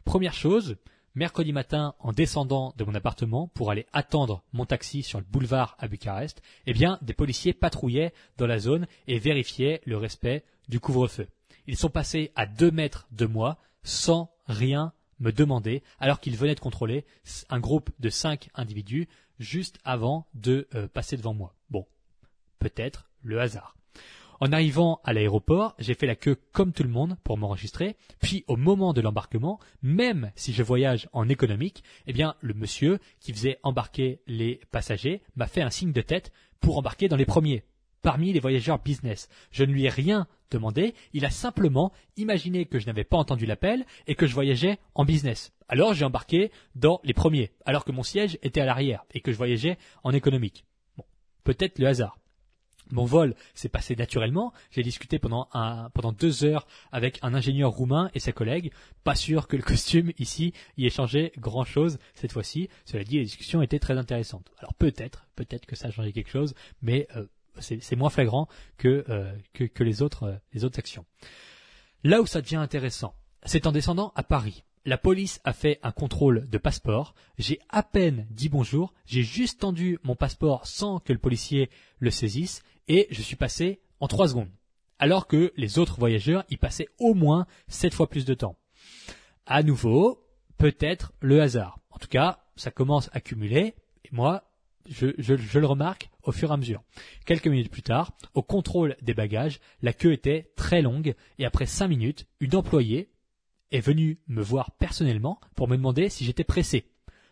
Première 0.05 0.33
chose, 0.33 0.77
mercredi 1.15 1.53
matin, 1.53 1.95
en 1.99 2.11
descendant 2.11 2.73
de 2.77 2.83
mon 2.83 2.93
appartement 2.93 3.47
pour 3.47 3.71
aller 3.71 3.85
attendre 3.93 4.43
mon 4.53 4.65
taxi 4.65 5.01
sur 5.01 5.19
le 5.19 5.25
boulevard 5.25 5.75
à 5.79 5.87
Bucarest, 5.87 6.41
eh 6.65 6.73
bien, 6.73 6.99
des 7.01 7.13
policiers 7.13 7.53
patrouillaient 7.53 8.13
dans 8.37 8.47
la 8.47 8.59
zone 8.59 8.87
et 9.07 9.17
vérifiaient 9.17 9.81
le 9.85 9.97
respect 9.97 10.43
du 10.67 10.79
couvre-feu. 10.79 11.27
Ils 11.67 11.77
sont 11.77 11.89
passés 11.89 12.31
à 12.35 12.45
deux 12.45 12.71
mètres 12.71 13.07
de 13.11 13.25
moi 13.25 13.57
sans 13.83 14.31
rien 14.47 14.93
me 15.19 15.31
demander, 15.31 15.81
alors 15.99 16.19
qu'ils 16.19 16.35
venaient 16.35 16.55
de 16.55 16.59
contrôler 16.59 17.05
un 17.49 17.59
groupe 17.59 17.89
de 17.99 18.09
cinq 18.09 18.49
individus 18.53 19.07
juste 19.39 19.79
avant 19.85 20.27
de 20.33 20.67
euh, 20.75 20.87
passer 20.87 21.17
devant 21.17 21.33
moi. 21.33 21.55
Bon, 21.69 21.87
peut-être 22.59 23.09
le 23.21 23.39
hasard. 23.39 23.75
En 24.41 24.51
arrivant 24.51 24.99
à 25.05 25.13
l'aéroport, 25.13 25.75
j'ai 25.79 25.93
fait 25.93 26.07
la 26.07 26.15
queue 26.15 26.37
comme 26.51 26.73
tout 26.73 26.83
le 26.83 26.89
monde 26.89 27.15
pour 27.23 27.37
m'enregistrer, 27.37 27.95
puis 28.21 28.43
au 28.47 28.57
moment 28.57 28.91
de 28.91 28.99
l'embarquement, 28.99 29.59
même 29.81 30.31
si 30.35 30.51
je 30.51 30.61
voyage 30.61 31.07
en 31.13 31.29
économique, 31.29 31.83
eh 32.05 32.13
bien 32.13 32.35
le 32.41 32.53
monsieur 32.53 32.99
qui 33.21 33.31
faisait 33.31 33.59
embarquer 33.63 34.19
les 34.27 34.59
passagers 34.71 35.21
m'a 35.35 35.47
fait 35.47 35.61
un 35.61 35.69
signe 35.69 35.93
de 35.93 36.01
tête 36.01 36.33
pour 36.59 36.77
embarquer 36.77 37.07
dans 37.07 37.15
les 37.15 37.25
premiers, 37.25 37.63
parmi 38.01 38.33
les 38.33 38.41
voyageurs 38.41 38.79
business. 38.79 39.29
Je 39.51 39.63
ne 39.63 39.71
lui 39.71 39.85
ai 39.85 39.89
rien 39.89 40.27
demandé, 40.51 40.95
il 41.13 41.25
a 41.25 41.29
simplement 41.29 41.93
imaginé 42.17 42.65
que 42.65 42.79
je 42.79 42.87
n'avais 42.87 43.05
pas 43.05 43.17
entendu 43.17 43.45
l'appel 43.45 43.85
et 44.05 44.15
que 44.15 44.27
je 44.27 44.33
voyageais 44.33 44.79
en 44.95 45.05
business. 45.05 45.53
Alors 45.69 45.93
j'ai 45.93 46.05
embarqué 46.05 46.51
dans 46.75 46.99
les 47.05 47.13
premiers, 47.13 47.51
alors 47.65 47.85
que 47.85 47.93
mon 47.93 48.03
siège 48.03 48.37
était 48.43 48.61
à 48.61 48.65
l'arrière 48.65 49.05
et 49.13 49.21
que 49.21 49.31
je 49.31 49.37
voyageais 49.37 49.77
en 50.03 50.11
économique. 50.11 50.65
Bon, 50.97 51.05
peut-être 51.45 51.79
le 51.79 51.87
hasard. 51.87 52.19
Mon 52.91 53.05
vol 53.05 53.35
s'est 53.53 53.69
passé 53.69 53.95
naturellement. 53.95 54.53
J'ai 54.71 54.83
discuté 54.83 55.19
pendant, 55.19 55.49
deux 56.17 56.43
heures 56.43 56.67
avec 56.91 57.19
un 57.21 57.33
ingénieur 57.33 57.71
roumain 57.71 58.09
et 58.13 58.19
ses 58.19 58.33
collègues. 58.33 58.71
Pas 59.03 59.15
sûr 59.15 59.47
que 59.47 59.55
le 59.55 59.63
costume 59.63 60.11
ici 60.19 60.53
y 60.77 60.85
ait 60.85 60.91
changé 60.91 61.31
grand 61.37 61.65
chose 61.65 61.97
cette 62.13 62.31
fois-ci. 62.31 62.69
Cela 62.85 63.03
dit, 63.03 63.17
les 63.17 63.25
discussions 63.25 63.61
étaient 63.61 63.79
très 63.79 63.97
intéressantes. 63.97 64.51
Alors 64.59 64.73
peut-être, 64.73 65.27
peut-être 65.35 65.65
que 65.65 65.75
ça 65.75 65.87
a 65.87 65.91
changé 65.91 66.11
quelque 66.11 66.29
chose, 66.29 66.53
mais 66.81 67.07
euh, 67.15 67.25
c'est 67.59 67.95
moins 67.95 68.09
flagrant 68.09 68.47
que, 68.77 69.05
euh, 69.09 69.31
les 69.79 70.01
autres, 70.01 70.23
euh, 70.23 70.35
les 70.53 70.65
autres 70.65 70.79
actions. 70.79 71.05
Là 72.03 72.21
où 72.21 72.27
ça 72.27 72.41
devient 72.41 72.57
intéressant, 72.57 73.15
c'est 73.45 73.67
en 73.67 73.71
descendant 73.71 74.11
à 74.15 74.23
Paris. 74.23 74.63
La 74.87 74.99
police 74.99 75.41
a 75.43 75.53
fait 75.53 75.79
un 75.81 75.91
contrôle 75.91 76.47
de 76.47 76.59
passeport. 76.59 77.15
J'ai 77.39 77.59
à 77.69 77.81
peine 77.81 78.27
dit 78.29 78.49
bonjour. 78.49 78.93
J'ai 79.07 79.23
juste 79.23 79.61
tendu 79.61 79.97
mon 80.03 80.15
passeport 80.15 80.67
sans 80.67 80.99
que 80.99 81.11
le 81.11 81.17
policier 81.17 81.71
le 81.97 82.11
saisisse 82.11 82.61
et 82.87 83.07
je 83.11 83.21
suis 83.21 83.35
passé 83.35 83.81
en 83.99 84.07
trois 84.07 84.27
secondes. 84.27 84.51
Alors 84.99 85.27
que 85.27 85.51
les 85.57 85.79
autres 85.79 85.99
voyageurs 85.99 86.45
y 86.49 86.57
passaient 86.57 86.89
au 86.99 87.13
moins 87.13 87.47
sept 87.67 87.93
fois 87.93 88.09
plus 88.09 88.25
de 88.25 88.33
temps. 88.33 88.57
À 89.45 89.63
nouveau, 89.63 90.23
peut-être 90.57 91.13
le 91.19 91.41
hasard. 91.41 91.79
En 91.89 91.97
tout 91.97 92.07
cas, 92.07 92.39
ça 92.55 92.71
commence 92.71 93.09
à 93.13 93.21
cumuler 93.21 93.75
et 94.03 94.09
moi, 94.11 94.43
je, 94.87 95.07
le 95.59 95.65
remarque 95.65 96.09
au 96.23 96.31
fur 96.31 96.49
et 96.49 96.53
à 96.53 96.57
mesure. 96.57 96.83
Quelques 97.25 97.47
minutes 97.47 97.71
plus 97.71 97.81
tard, 97.81 98.11
au 98.33 98.43
contrôle 98.43 98.95
des 99.01 99.13
bagages, 99.13 99.59
la 99.81 99.93
queue 99.93 100.13
était 100.13 100.51
très 100.55 100.81
longue 100.81 101.15
et 101.37 101.45
après 101.45 101.65
cinq 101.65 101.87
minutes, 101.87 102.27
une 102.39 102.55
employée 102.55 103.09
est 103.71 103.79
venue 103.79 104.19
me 104.27 104.41
voir 104.41 104.71
personnellement 104.71 105.39
pour 105.55 105.67
me 105.67 105.75
demander 105.75 106.09
si 106.09 106.23
j'étais 106.23 106.43
pressé. 106.43 106.85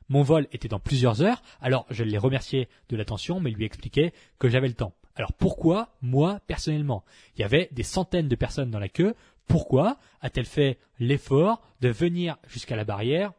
Mon 0.09 0.23
vol 0.23 0.47
était 0.51 0.67
dans 0.67 0.79
plusieurs 0.79 1.21
heures, 1.21 1.41
alors 1.61 1.85
je 1.89 2.03
l'ai 2.03 2.17
remercié 2.17 2.67
de 2.89 2.97
l'attention, 2.97 3.39
mais 3.39 3.51
lui 3.51 3.65
expliqué 3.65 4.13
que 4.39 4.49
j'avais 4.49 4.67
le 4.67 4.73
temps. 4.73 4.93
Alors 5.15 5.33
pourquoi 5.33 5.89
moi 6.01 6.39
personnellement? 6.47 7.03
Il 7.35 7.41
y 7.41 7.43
avait 7.43 7.69
des 7.71 7.83
centaines 7.83 8.27
de 8.27 8.35
personnes 8.35 8.71
dans 8.71 8.79
la 8.79 8.89
queue. 8.89 9.15
Pourquoi 9.47 9.97
a-t-elle 10.21 10.45
fait 10.45 10.79
l'effort 10.99 11.61
de 11.81 11.89
venir 11.89 12.37
jusqu'à 12.47 12.75
la 12.75 12.85
barrière 12.85 13.33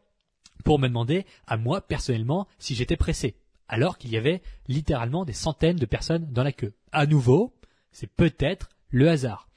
pour 0.64 0.78
me 0.78 0.88
demander 0.88 1.26
à 1.47 1.57
moi 1.57 1.81
personnellement 1.81 2.47
si 2.59 2.75
j'étais 2.75 2.97
pressé? 2.97 3.37
Alors 3.66 3.99
qu'il 3.99 4.11
y 4.11 4.16
avait 4.16 4.43
littéralement 4.69 5.25
des 5.25 5.33
centaines 5.33 5.76
de 5.76 5.87
personnes 5.87 6.31
dans 6.33 6.45
la 6.45 6.52
queue 6.52 6.75
À 6.93 7.07
nouveau, 7.07 7.54
c'est 7.90 8.11
peut-être 8.11 8.69
le 8.90 9.09
hasard. 9.09 9.49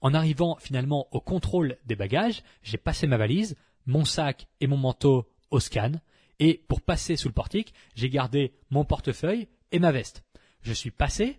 En 0.00 0.12
arrivant 0.12 0.56
finalement 0.60 1.08
au 1.12 1.20
contrôle 1.20 1.78
des 1.86 1.96
bagages, 1.96 2.42
j'ai 2.62 2.76
passé 2.76 3.06
ma 3.06 3.16
valise, 3.16 3.56
mon 3.86 4.04
sac 4.04 4.48
et 4.60 4.66
mon 4.66 4.76
manteau 4.76 5.26
au 5.50 5.60
scan, 5.60 5.92
et 6.40 6.62
pour 6.68 6.82
passer 6.82 7.16
sous 7.16 7.28
le 7.28 7.34
portique, 7.34 7.72
j'ai 7.94 8.10
gardé 8.10 8.52
mon 8.70 8.84
portefeuille 8.84 9.48
et 9.72 9.78
ma 9.78 9.92
veste. 9.92 10.24
Je 10.62 10.72
suis 10.72 10.90
passé, 10.90 11.38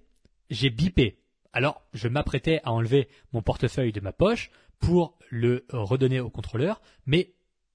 j'ai 0.49 0.69
bipé. 0.69 1.19
Alors, 1.53 1.83
je 1.93 2.07
m'apprêtais 2.07 2.59
à 2.63 2.71
enlever 2.71 3.07
mon 3.31 3.41
portefeuille 3.41 3.91
de 3.91 4.01
ma 4.01 4.11
poche 4.11 4.51
pour 4.79 5.17
le 5.29 5.65
redonner 5.69 6.19
au 6.19 6.29
contrôleur, 6.29 6.81
mais 7.05 7.33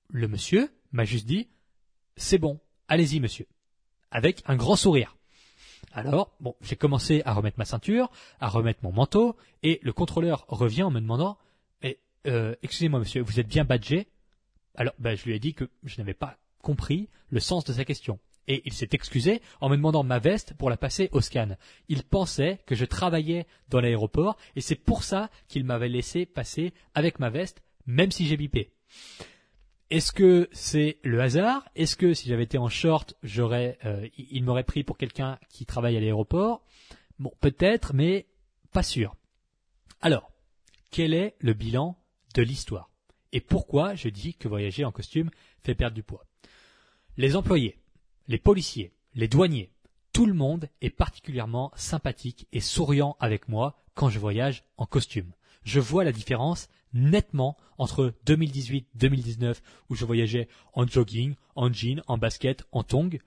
le 0.09 0.29
monsieur 0.29 0.71
m'a 0.93 1.05
juste 1.05 1.27
dit 1.27 1.49
C'est 2.17 2.39
bon, 2.39 2.61
allez-y, 2.89 3.21
monsieur. 3.21 3.47
Avec 4.11 4.43
un 4.47 4.57
grand 4.57 4.77
sourire. 4.77 5.17
Alors, 5.93 6.37
bon, 6.41 6.55
j'ai 6.61 6.77
commencé 6.77 7.23
à 7.25 7.33
remettre 7.33 7.59
ma 7.59 7.65
ceinture, 7.65 8.11
à 8.39 8.49
remettre 8.49 8.81
mon 8.83 8.93
manteau, 8.93 9.37
et 9.63 9.81
le 9.83 9.93
contrôleur 9.93 10.45
revient 10.49 10.83
en 10.85 10.91
me 10.91 11.01
demandant 11.01 11.39
euh, 12.27 12.55
Excusez-moi, 12.63 13.01
monsieur, 13.01 13.23
vous 13.23 13.41
êtes 13.41 13.49
bien 13.49 13.65
badgé? 13.65 14.09
Alors, 14.75 14.95
ben, 14.99 15.17
je 15.17 15.25
lui 15.25 15.35
ai 15.35 15.39
dit 15.39 15.55
que 15.55 15.69
je 15.85 15.99
n'avais 15.99 16.15
pas 16.15 16.39
compris 16.63 17.09
le 17.31 17.41
sens 17.41 17.65
de 17.65 17.73
sa 17.73 17.85
question 17.85 18.19
et 18.49 18.63
il 18.65 18.73
s'est 18.73 18.89
excusé 18.93 19.43
en 19.61 19.69
me 19.69 19.77
demandant 19.77 20.03
ma 20.03 20.19
veste 20.19 20.55
pour 20.55 20.71
la 20.71 20.77
passer 20.77 21.09
au 21.13 21.21
scan. 21.21 21.57
Il 21.89 22.03
pensait 22.03 22.61
que 22.67 22.75
je 22.75 22.85
travaillais 22.85 23.47
dans 23.69 23.81
l'aéroport 23.81 24.37
et 24.57 24.61
c'est 24.61 24.75
pour 24.75 25.05
ça 25.05 25.31
qu'il 25.49 25.65
m'avait 25.65 25.89
laissé 25.89 26.27
passer 26.27 26.73
avec 26.95 27.19
ma 27.19 27.31
veste, 27.31 27.63
même 27.87 28.11
si 28.11 28.27
j'ai 28.27 28.37
bipé. 28.37 28.73
Est-ce 29.91 30.13
que 30.13 30.49
c'est 30.53 30.99
le 31.03 31.21
hasard? 31.21 31.69
Est-ce 31.75 31.97
que 31.97 32.15
si 32.15 32.29
j'avais 32.29 32.45
été 32.45 32.59
en 32.59 32.69
short, 32.69 33.17
j'aurais, 33.25 33.77
euh, 33.85 34.09
il 34.17 34.45
m'aurait 34.45 34.63
pris 34.63 34.85
pour 34.85 34.97
quelqu'un 34.97 35.39
qui 35.49 35.67
travaille 35.67 35.97
à 35.97 36.01
l'aéroport? 36.01 36.63
Bon, 37.19 37.33
peut-être, 37.41 37.93
mais 37.93 38.27
pas 38.73 38.85
sûr. 38.85 39.17
Alors, 40.01 40.31
quel 40.93 41.13
est 41.13 41.35
le 41.41 41.55
bilan 41.55 41.99
de 42.35 42.43
l'histoire? 42.43 42.89
Et 43.33 43.41
pourquoi 43.41 43.97
je 43.97 44.09
dis 44.09 44.35
que 44.35 44.47
voyager 44.49 44.85
en 44.85 44.93
costume 44.93 45.31
fait 45.63 45.75
perdre 45.75 45.97
du 45.97 46.05
poids? 46.05 46.25
Les 47.17 47.35
employés, 47.35 47.77
les 48.31 48.39
policiers, 48.39 48.93
les 49.17 49.27
douaniers, 49.27 49.73
tout 50.13 50.25
le 50.25 50.35
monde 50.35 50.69
est 50.81 50.91
particulièrement 50.91 51.73
sympathique 51.75 52.47
et 52.53 52.61
souriant 52.61 53.17
avec 53.19 53.49
moi 53.49 53.83
quand 53.95 54.09
je 54.09 54.21
voyage 54.21 54.63
en 54.77 54.87
costume. 54.87 55.33
Je 55.65 55.81
vois 55.81 56.05
la 56.05 56.13
différence 56.13 56.69
nettement 56.95 57.57
entre 57.77 58.15
2018-2019 58.27 59.57
où 59.89 59.97
je 59.97 60.05
voyageais 60.05 60.47
en 60.75 60.87
jogging, 60.87 61.35
en 61.57 61.73
jean, 61.73 62.03
en 62.07 62.19
basket, 62.19 62.63
en 62.71 62.85
tongs 62.85 63.19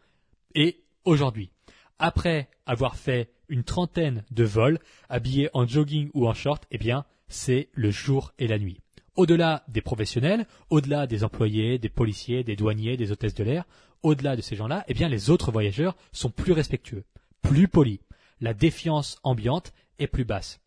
et 0.56 0.82
aujourd'hui. 1.04 1.52
Après 2.00 2.50
avoir 2.66 2.96
fait 2.96 3.30
une 3.50 3.66
trentaine 3.66 4.24
de 4.32 4.46
vols 4.46 4.80
habillé 5.10 5.50
en 5.54 5.68
jogging 5.68 6.12
ou 6.14 6.30
en 6.30 6.34
short, 6.34 6.66
eh 6.72 6.78
bien, 6.78 7.04
c'est 7.28 7.68
le 7.74 7.92
jour 7.92 8.32
et 8.40 8.48
la 8.48 8.58
nuit. 8.58 8.80
Au-delà 9.16 9.64
des 9.68 9.82
professionnels, 9.82 10.48
au-delà 10.70 11.08
des 11.08 11.24
employés, 11.24 11.78
des 11.78 11.90
policiers, 11.90 12.44
des 12.44 12.56
douaniers, 12.56 12.98
des 12.98 13.12
hôtesses 13.12 13.36
de 13.36 13.44
l'air, 13.44 13.66
au-delà 14.02 14.36
de 14.36 14.42
ces 14.42 14.56
gens-là, 14.56 14.84
eh 14.88 14.94
bien, 14.94 15.08
les 15.08 15.30
autres 15.30 15.52
voyageurs 15.52 15.96
sont 16.12 16.30
plus 16.30 16.52
respectueux, 16.52 17.06
plus 17.42 17.68
polis. 17.68 18.00
La 18.42 18.54
défiance 18.54 19.20
ambiante 19.24 19.72
est 20.00 20.08
plus 20.08 20.26
basse 20.26 20.60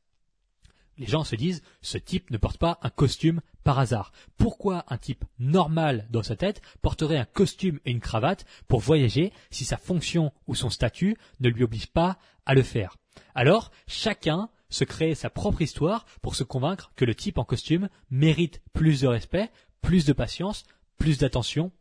les 0.98 1.06
gens 1.06 1.24
se 1.24 1.36
disent 1.36 1.62
ce 1.82 1.98
type 1.98 2.30
ne 2.30 2.38
porte 2.38 2.58
pas 2.58 2.78
un 2.82 2.90
costume 2.90 3.40
par 3.64 3.78
hasard. 3.78 4.12
Pourquoi 4.36 4.84
un 4.88 4.98
type 4.98 5.24
normal 5.38 6.06
dans 6.10 6.22
sa 6.22 6.36
tête 6.36 6.62
porterait 6.82 7.18
un 7.18 7.24
costume 7.24 7.80
et 7.84 7.90
une 7.90 8.00
cravate 8.00 8.44
pour 8.68 8.80
voyager 8.80 9.32
si 9.50 9.64
sa 9.64 9.76
fonction 9.76 10.32
ou 10.46 10.54
son 10.54 10.70
statut 10.70 11.16
ne 11.40 11.48
lui 11.48 11.64
oblige 11.64 11.88
pas 11.88 12.18
à 12.44 12.54
le 12.54 12.62
faire? 12.62 12.96
Alors, 13.34 13.70
chacun 13.86 14.48
se 14.68 14.84
crée 14.84 15.14
sa 15.14 15.30
propre 15.30 15.62
histoire 15.62 16.06
pour 16.22 16.34
se 16.34 16.44
convaincre 16.44 16.92
que 16.96 17.04
le 17.04 17.14
type 17.14 17.38
en 17.38 17.44
costume 17.44 17.88
mérite 18.10 18.62
plus 18.72 19.00
de 19.00 19.06
respect, 19.06 19.50
plus 19.82 20.04
de 20.04 20.12
patience, 20.12 20.64
plus 20.98 21.18
d'attention 21.18 21.72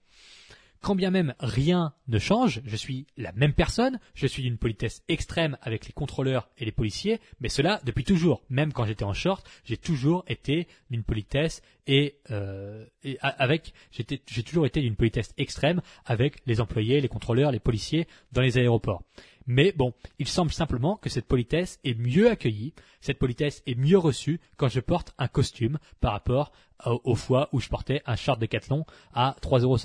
quand 0.85 0.93
bien 0.93 1.09
même 1.09 1.33
rien 1.39 1.95
ne 2.07 2.19
change, 2.19 2.61
je 2.63 2.75
suis 2.75 3.07
la 3.17 3.31
même 3.31 3.53
personne, 3.53 3.99
je 4.13 4.27
suis 4.27 4.43
d'une 4.43 4.59
politesse 4.59 5.01
extrême 5.07 5.57
avec 5.63 5.87
les 5.87 5.93
contrôleurs 5.93 6.47
et 6.59 6.65
les 6.65 6.71
policiers, 6.71 7.19
mais 7.39 7.49
cela 7.49 7.81
depuis 7.85 8.03
toujours. 8.03 8.43
Même 8.49 8.71
quand 8.71 8.85
j'étais 8.85 9.03
en 9.03 9.13
short, 9.13 9.49
j'ai 9.63 9.77
toujours 9.77 10.23
été 10.27 10.67
d'une 10.91 11.03
politesse 11.03 11.63
et, 11.87 12.17
euh, 12.29 12.85
avec, 13.19 13.73
j'ai 13.89 14.43
toujours 14.43 14.67
été 14.67 14.79
d'une 14.79 14.95
politesse 14.95 15.33
extrême 15.39 15.81
avec 16.05 16.45
les 16.45 16.61
employés, 16.61 17.01
les 17.01 17.07
contrôleurs, 17.07 17.51
les 17.51 17.59
policiers 17.59 18.07
dans 18.31 18.41
les 18.41 18.59
aéroports. 18.59 19.01
Mais 19.47 19.71
bon, 19.71 19.93
il 20.17 20.27
semble 20.27 20.51
simplement 20.51 20.97
que 20.97 21.09
cette 21.09 21.27
politesse 21.27 21.79
est 21.83 21.97
mieux 21.97 22.29
accueillie, 22.29 22.73
cette 22.99 23.19
politesse 23.19 23.61
est 23.67 23.75
mieux 23.75 23.97
reçue 23.97 24.39
quand 24.57 24.69
je 24.69 24.79
porte 24.79 25.13
un 25.17 25.27
costume 25.27 25.77
par 25.99 26.13
rapport 26.13 26.51
aux 26.85 27.15
fois 27.15 27.49
où 27.51 27.59
je 27.59 27.69
portais 27.69 28.01
un 28.05 28.15
short 28.15 28.39
de 28.39 28.45
Decathlon 28.45 28.85
à 29.13 29.35
3,50 29.41 29.63
euros. 29.63 29.77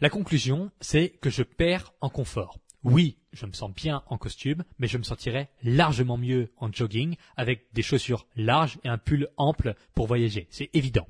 La 0.00 0.10
conclusion, 0.10 0.70
c'est 0.80 1.10
que 1.10 1.30
je 1.30 1.44
perds 1.44 1.92
en 2.00 2.10
confort. 2.10 2.58
Oui, 2.82 3.16
je 3.32 3.46
me 3.46 3.52
sens 3.52 3.72
bien 3.72 4.02
en 4.08 4.18
costume, 4.18 4.64
mais 4.78 4.88
je 4.88 4.98
me 4.98 5.04
sentirais 5.04 5.48
largement 5.62 6.18
mieux 6.18 6.52
en 6.58 6.70
jogging 6.70 7.16
avec 7.36 7.72
des 7.72 7.82
chaussures 7.82 8.26
larges 8.36 8.78
et 8.84 8.88
un 8.88 8.98
pull 8.98 9.28
ample 9.36 9.74
pour 9.94 10.06
voyager. 10.06 10.48
C'est 10.50 10.68
évident. 10.74 11.06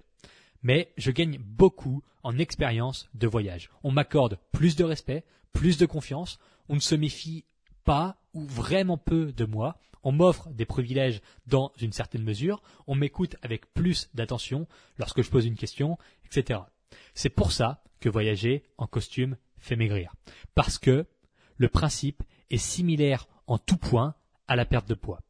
Mais 0.63 0.93
je 0.97 1.11
gagne 1.11 1.39
beaucoup 1.39 2.03
en 2.23 2.39
expérience 2.39 3.09
de 3.15 3.27
voyage. 3.27 3.71
On 3.83 3.91
m'accorde 3.91 4.39
plus 4.53 4.77
de 4.77 4.85
respect, 4.85 5.25
plus 5.55 5.79
de 5.79 5.87
confiance, 5.87 6.39
on 6.69 6.75
ne 6.75 6.81
se 6.81 6.95
méfie 6.95 7.47
pas 7.85 8.19
ou 8.35 8.45
vraiment 8.45 8.99
peu 8.99 9.33
de 9.33 9.47
moi, 9.47 9.79
on 10.03 10.13
m'offre 10.13 10.51
des 10.51 10.67
privilèges 10.67 11.23
dans 11.47 11.73
une 11.81 11.93
certaine 11.93 12.23
mesure, 12.23 12.63
on 12.87 12.95
m'écoute 12.95 13.37
avec 13.41 13.73
plus 13.73 14.11
d'attention 14.13 14.67
lorsque 14.99 15.23
je 15.23 15.31
pose 15.31 15.47
une 15.47 15.57
question, 15.57 15.97
etc. 16.27 16.61
C'est 17.15 17.31
pour 17.31 17.53
ça 17.53 17.83
que 18.01 18.11
voyager 18.11 18.65
en 18.77 18.87
costume 18.87 19.37
fait 19.57 19.77
maigrir. 19.77 20.15
Parce 20.55 20.79
que 20.79 21.07
le 21.57 21.69
principe 21.69 22.23
est 22.51 22.59
similaire 22.59 23.27
en 23.47 23.57
tout 23.57 23.79
point 23.79 24.15
à 24.47 24.57
la 24.57 24.67
perte 24.67 24.89
de 24.89 24.95
poids. 24.95 25.21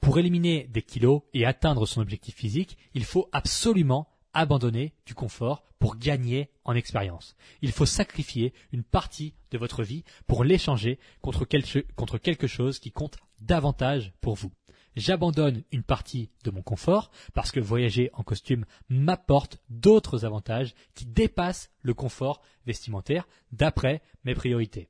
Pour 0.00 0.18
éliminer 0.18 0.64
des 0.64 0.82
kilos 0.82 1.22
et 1.32 1.46
atteindre 1.46 1.86
son 1.86 2.00
objectif 2.00 2.34
physique, 2.34 2.76
il 2.94 3.04
faut 3.04 3.28
absolument 3.32 4.08
abandonner 4.36 4.94
du 5.06 5.14
confort 5.14 5.64
pour 5.78 5.96
gagner 5.96 6.50
en 6.64 6.74
expérience. 6.74 7.36
Il 7.62 7.72
faut 7.72 7.86
sacrifier 7.86 8.52
une 8.72 8.84
partie 8.84 9.34
de 9.50 9.58
votre 9.58 9.82
vie 9.82 10.04
pour 10.26 10.44
l'échanger 10.44 10.98
contre, 11.20 11.44
quelque 11.44 12.46
chose 12.46 12.78
qui 12.78 12.90
compte 12.92 13.18
davantage 13.40 14.12
pour 14.20 14.34
vous 14.34 14.52
j'abandonne 14.96 15.62
une 15.70 15.82
partie 15.82 16.30
de 16.44 16.50
mon 16.50 16.62
confort 16.62 17.10
parce 17.34 17.52
que 17.52 17.60
voyager 17.60 18.10
en 18.14 18.22
costume 18.22 18.64
m'apporte 18.88 19.58
d'autres 19.68 20.24
avantages 20.24 20.74
qui 20.94 21.04
dépassent 21.04 21.70
le 21.82 21.94
confort 21.94 22.40
vestimentaire 22.66 23.28
d'après 23.52 24.02
mes 24.24 24.34
priorités. 24.34 24.88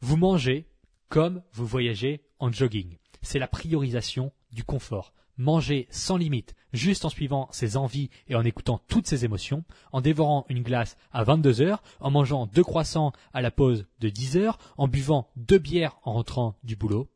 Vous 0.00 0.16
mangez 0.16 0.66
comme 1.08 1.42
vous 1.52 1.66
voyagez 1.66 2.24
en 2.38 2.50
jogging. 2.50 2.96
C'est 3.22 3.38
la 3.38 3.48
priorisation 3.48 4.32
du 4.50 4.64
confort. 4.64 5.12
Manger 5.38 5.86
sans 5.90 6.16
limite, 6.16 6.54
juste 6.72 7.04
en 7.04 7.10
suivant 7.10 7.48
ses 7.52 7.76
envies 7.76 8.10
et 8.28 8.34
en 8.34 8.44
écoutant 8.44 8.80
toutes 8.88 9.06
ses 9.06 9.24
émotions, 9.24 9.64
en 9.92 10.00
dévorant 10.00 10.46
une 10.48 10.62
glace 10.62 10.96
à 11.12 11.24
22 11.24 11.60
heures, 11.60 11.82
en 12.00 12.10
mangeant 12.10 12.46
deux 12.46 12.64
croissants 12.64 13.12
à 13.32 13.42
la 13.42 13.50
pause 13.50 13.86
de 14.00 14.08
10 14.08 14.36
heures, 14.38 14.58
en 14.76 14.88
buvant 14.88 15.30
deux 15.36 15.58
bières 15.58 15.98
en 16.04 16.14
rentrant 16.14 16.56
du 16.64 16.76
boulot, 16.76 17.08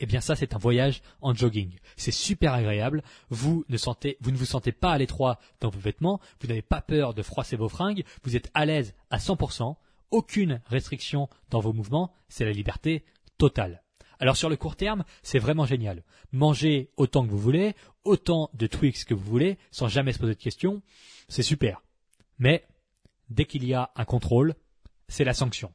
eh 0.00 0.06
bien 0.06 0.20
ça 0.20 0.34
c'est 0.34 0.54
un 0.54 0.58
voyage 0.58 1.02
en 1.20 1.34
jogging. 1.34 1.78
C'est 1.96 2.10
super 2.10 2.54
agréable. 2.54 3.02
Vous 3.28 3.64
ne 3.68 3.76
sentez, 3.76 4.16
vous 4.20 4.30
ne 4.30 4.36
vous 4.36 4.46
sentez 4.46 4.72
pas 4.72 4.92
à 4.92 4.98
l'étroit 4.98 5.38
dans 5.60 5.68
vos 5.68 5.78
vêtements. 5.78 6.20
Vous 6.40 6.48
n'avez 6.48 6.62
pas 6.62 6.80
peur 6.80 7.14
de 7.14 7.22
froisser 7.22 7.56
vos 7.56 7.68
fringues. 7.68 8.04
Vous 8.24 8.34
êtes 8.34 8.50
à 8.54 8.64
l'aise 8.64 8.94
à 9.10 9.18
100%. 9.18 9.76
Aucune 10.10 10.60
restriction 10.66 11.28
dans 11.50 11.60
vos 11.60 11.74
mouvements. 11.74 12.12
C'est 12.28 12.46
la 12.46 12.52
liberté 12.52 13.04
totale. 13.38 13.82
Alors 14.20 14.36
sur 14.36 14.50
le 14.50 14.56
court 14.56 14.76
terme, 14.76 15.04
c'est 15.22 15.38
vraiment 15.38 15.64
génial. 15.64 16.04
Mangez 16.30 16.90
autant 16.98 17.24
que 17.24 17.30
vous 17.30 17.38
voulez, 17.38 17.74
autant 18.04 18.50
de 18.52 18.66
Twix 18.66 19.04
que 19.04 19.14
vous 19.14 19.24
voulez, 19.24 19.56
sans 19.70 19.88
jamais 19.88 20.12
se 20.12 20.18
poser 20.18 20.34
de 20.34 20.38
questions. 20.38 20.82
C'est 21.28 21.42
super. 21.42 21.82
Mais 22.38 22.66
dès 23.30 23.46
qu'il 23.46 23.64
y 23.64 23.72
a 23.72 23.90
un 23.96 24.04
contrôle, 24.04 24.54
c'est 25.08 25.24
la 25.24 25.32
sanction. 25.32 25.72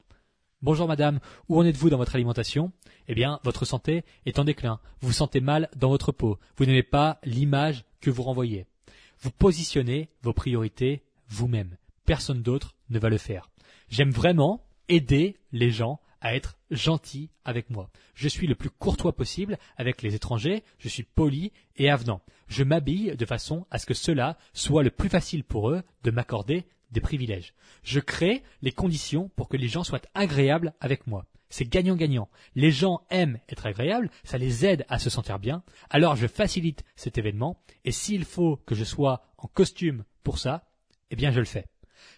Bonjour 0.61 0.87
madame, 0.87 1.19
où 1.49 1.59
en 1.59 1.65
êtes-vous 1.65 1.89
dans 1.89 1.97
votre 1.97 2.15
alimentation? 2.15 2.71
Eh 3.07 3.15
bien, 3.15 3.39
votre 3.43 3.65
santé 3.65 4.05
est 4.27 4.37
en 4.37 4.43
déclin. 4.43 4.79
Vous 5.01 5.07
vous 5.07 5.13
sentez 5.13 5.41
mal 5.41 5.69
dans 5.75 5.89
votre 5.89 6.11
peau. 6.11 6.39
Vous 6.57 6.65
n'aimez 6.65 6.83
pas 6.83 7.19
l'image 7.23 7.83
que 7.99 8.11
vous 8.11 8.23
renvoyez. 8.23 8.67
Vous 9.19 9.31
positionnez 9.31 10.09
vos 10.21 10.33
priorités 10.33 11.03
vous-même. 11.29 11.77
Personne 12.05 12.43
d'autre 12.43 12.75
ne 12.91 12.99
va 12.99 13.09
le 13.09 13.17
faire. 13.17 13.49
J'aime 13.89 14.11
vraiment 14.11 14.63
aider 14.87 15.37
les 15.51 15.71
gens 15.71 15.99
à 16.21 16.35
être 16.35 16.57
gentils 16.71 17.29
avec 17.43 17.69
moi. 17.69 17.89
Je 18.13 18.27
suis 18.27 18.47
le 18.47 18.55
plus 18.55 18.69
courtois 18.69 19.15
possible 19.15 19.57
avec 19.77 20.01
les 20.01 20.15
étrangers, 20.15 20.63
je 20.79 20.89
suis 20.89 21.03
poli 21.03 21.51
et 21.77 21.89
avenant. 21.89 22.21
Je 22.47 22.63
m'habille 22.63 23.15
de 23.15 23.25
façon 23.25 23.65
à 23.71 23.79
ce 23.79 23.85
que 23.85 23.93
cela 23.93 24.37
soit 24.53 24.83
le 24.83 24.91
plus 24.91 25.09
facile 25.09 25.43
pour 25.43 25.69
eux 25.69 25.83
de 26.03 26.11
m'accorder 26.11 26.65
des 26.91 27.01
privilèges. 27.01 27.53
Je 27.83 27.99
crée 27.99 28.43
les 28.61 28.71
conditions 28.71 29.29
pour 29.35 29.49
que 29.49 29.57
les 29.57 29.67
gens 29.67 29.83
soient 29.83 30.01
agréables 30.13 30.73
avec 30.79 31.07
moi. 31.07 31.25
C'est 31.49 31.65
gagnant-gagnant. 31.65 32.29
Les 32.55 32.71
gens 32.71 33.01
aiment 33.09 33.39
être 33.49 33.65
agréables, 33.65 34.09
ça 34.23 34.37
les 34.37 34.65
aide 34.65 34.85
à 34.89 34.99
se 34.99 35.09
sentir 35.09 35.39
bien. 35.39 35.63
Alors 35.89 36.15
je 36.15 36.27
facilite 36.27 36.83
cet 36.95 37.17
événement 37.17 37.61
et 37.83 37.91
s'il 37.91 38.25
faut 38.25 38.57
que 38.57 38.75
je 38.75 38.83
sois 38.83 39.23
en 39.37 39.47
costume 39.47 40.03
pour 40.23 40.39
ça, 40.39 40.67
eh 41.11 41.15
bien 41.15 41.31
je 41.31 41.39
le 41.39 41.45
fais. 41.45 41.65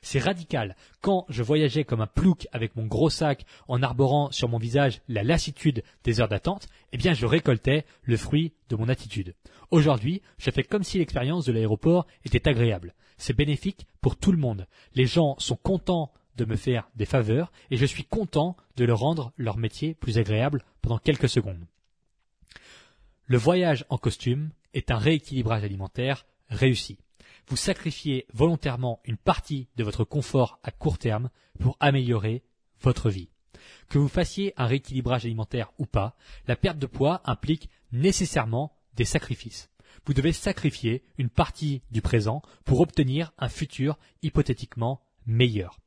C'est 0.01 0.19
radical. 0.19 0.75
Quand 1.01 1.25
je 1.29 1.43
voyageais 1.43 1.83
comme 1.83 2.01
un 2.01 2.07
plouc 2.07 2.47
avec 2.51 2.75
mon 2.75 2.85
gros 2.85 3.09
sac 3.09 3.45
en 3.67 3.81
arborant 3.81 4.31
sur 4.31 4.49
mon 4.49 4.57
visage 4.57 5.01
la 5.07 5.23
lassitude 5.23 5.83
des 6.03 6.19
heures 6.21 6.27
d'attente, 6.27 6.67
eh 6.91 6.97
bien 6.97 7.13
je 7.13 7.25
récoltais 7.25 7.85
le 8.03 8.17
fruit 8.17 8.53
de 8.69 8.75
mon 8.75 8.89
attitude. 8.89 9.35
Aujourd'hui, 9.71 10.21
je 10.37 10.51
fais 10.51 10.63
comme 10.63 10.83
si 10.83 10.97
l'expérience 10.97 11.45
de 11.45 11.51
l'aéroport 11.51 12.07
était 12.25 12.47
agréable. 12.47 12.93
C'est 13.17 13.35
bénéfique 13.35 13.87
pour 14.01 14.15
tout 14.15 14.31
le 14.31 14.37
monde. 14.37 14.67
Les 14.93 15.05
gens 15.05 15.35
sont 15.39 15.57
contents 15.57 16.11
de 16.35 16.45
me 16.45 16.55
faire 16.55 16.89
des 16.95 17.05
faveurs 17.05 17.51
et 17.71 17.77
je 17.77 17.85
suis 17.85 18.05
content 18.05 18.55
de 18.75 18.85
leur 18.85 18.99
rendre 18.99 19.33
leur 19.37 19.57
métier 19.57 19.95
plus 19.95 20.17
agréable 20.17 20.63
pendant 20.81 20.99
quelques 20.99 21.29
secondes. 21.29 21.65
Le 23.25 23.37
voyage 23.37 23.85
en 23.89 23.97
costume 23.97 24.51
est 24.73 24.91
un 24.91 24.97
rééquilibrage 24.97 25.63
alimentaire 25.63 26.25
réussi 26.49 26.99
vous 27.47 27.57
sacrifiez 27.57 28.25
volontairement 28.33 28.99
une 29.05 29.17
partie 29.17 29.67
de 29.77 29.83
votre 29.83 30.03
confort 30.03 30.59
à 30.63 30.71
court 30.71 30.97
terme 30.97 31.29
pour 31.59 31.77
améliorer 31.79 32.43
votre 32.81 33.09
vie. 33.09 33.29
Que 33.89 33.97
vous 33.97 34.09
fassiez 34.09 34.53
un 34.57 34.65
rééquilibrage 34.65 35.25
alimentaire 35.25 35.71
ou 35.77 35.85
pas, 35.85 36.15
la 36.47 36.55
perte 36.55 36.77
de 36.77 36.85
poids 36.85 37.21
implique 37.25 37.69
nécessairement 37.91 38.77
des 38.95 39.05
sacrifices. 39.05 39.69
Vous 40.05 40.13
devez 40.13 40.33
sacrifier 40.33 41.03
une 41.17 41.29
partie 41.29 41.81
du 41.91 42.01
présent 42.01 42.41
pour 42.65 42.81
obtenir 42.81 43.31
un 43.37 43.49
futur 43.49 43.97
hypothétiquement 44.21 45.01
meilleur. 45.25 45.79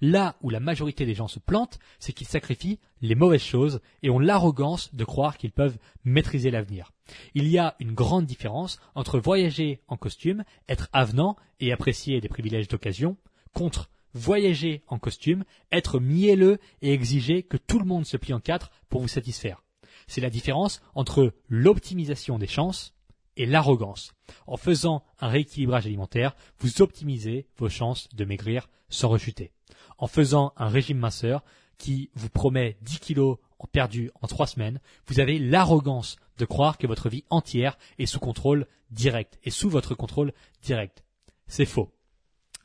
Là 0.00 0.36
où 0.42 0.50
la 0.50 0.60
majorité 0.60 1.06
des 1.06 1.14
gens 1.14 1.28
se 1.28 1.38
plantent, 1.38 1.78
c'est 1.98 2.12
qu'ils 2.12 2.26
sacrifient 2.26 2.78
les 3.00 3.14
mauvaises 3.14 3.42
choses 3.42 3.80
et 4.02 4.10
ont 4.10 4.18
l'arrogance 4.18 4.94
de 4.94 5.04
croire 5.04 5.38
qu'ils 5.38 5.52
peuvent 5.52 5.78
maîtriser 6.04 6.50
l'avenir. 6.50 6.92
Il 7.34 7.48
y 7.48 7.58
a 7.58 7.76
une 7.78 7.94
grande 7.94 8.26
différence 8.26 8.80
entre 8.94 9.18
voyager 9.18 9.80
en 9.88 9.96
costume, 9.96 10.44
être 10.68 10.88
avenant 10.92 11.36
et 11.60 11.72
apprécier 11.72 12.20
des 12.20 12.28
privilèges 12.28 12.68
d'occasion, 12.68 13.16
contre 13.52 13.88
voyager 14.12 14.82
en 14.88 14.98
costume, 14.98 15.44
être 15.72 16.00
mielleux 16.00 16.58
et 16.82 16.92
exiger 16.92 17.42
que 17.42 17.56
tout 17.56 17.78
le 17.78 17.84
monde 17.84 18.06
se 18.06 18.16
plie 18.16 18.32
en 18.32 18.40
quatre 18.40 18.70
pour 18.88 19.00
vous 19.00 19.08
satisfaire. 19.08 19.62
C'est 20.06 20.20
la 20.20 20.30
différence 20.30 20.80
entre 20.94 21.32
l'optimisation 21.48 22.38
des 22.38 22.46
chances 22.46 22.94
et 23.36 23.46
l'arrogance. 23.46 24.14
En 24.46 24.56
faisant 24.56 25.04
un 25.20 25.28
rééquilibrage 25.28 25.86
alimentaire, 25.86 26.36
vous 26.58 26.80
optimisez 26.80 27.46
vos 27.58 27.68
chances 27.68 28.08
de 28.14 28.24
maigrir 28.24 28.68
sans 28.88 29.08
rechuter. 29.08 29.52
En 29.98 30.06
faisant 30.06 30.52
un 30.56 30.68
régime 30.68 30.98
minceur 30.98 31.44
qui 31.78 32.10
vous 32.14 32.28
promet 32.28 32.76
10 32.82 33.00
kilos 33.00 33.38
en 33.58 33.66
perdu 33.66 34.10
en 34.20 34.26
3 34.26 34.46
semaines, 34.46 34.80
vous 35.06 35.20
avez 35.20 35.38
l'arrogance 35.38 36.16
de 36.38 36.44
croire 36.44 36.78
que 36.78 36.86
votre 36.86 37.08
vie 37.08 37.24
entière 37.30 37.78
est 37.98 38.06
sous 38.06 38.20
contrôle 38.20 38.66
direct 38.90 39.38
et 39.44 39.50
sous 39.50 39.70
votre 39.70 39.94
contrôle 39.94 40.32
direct. 40.62 41.04
C'est 41.46 41.64
faux. 41.64 41.92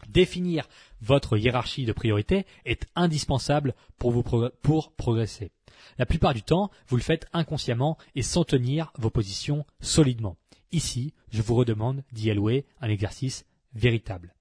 Définir 0.09 0.67
votre 1.01 1.37
hiérarchie 1.37 1.85
de 1.85 1.93
priorité 1.93 2.45
est 2.65 2.87
indispensable 2.95 3.75
pour 3.97 4.23
pour 4.61 4.91
progresser. 4.93 5.51
La 5.97 6.05
plupart 6.05 6.33
du 6.33 6.43
temps, 6.43 6.71
vous 6.87 6.97
le 6.97 7.03
faites 7.03 7.27
inconsciemment 7.33 7.97
et 8.15 8.23
sans 8.23 8.43
tenir 8.43 8.91
vos 8.97 9.09
positions 9.09 9.65
solidement. 9.79 10.37
Ici, 10.71 11.13
je 11.31 11.41
vous 11.41 11.55
redemande 11.55 12.03
d'y 12.11 12.31
allouer 12.31 12.65
un 12.81 12.89
exercice 12.89 13.45
véritable. 13.73 14.33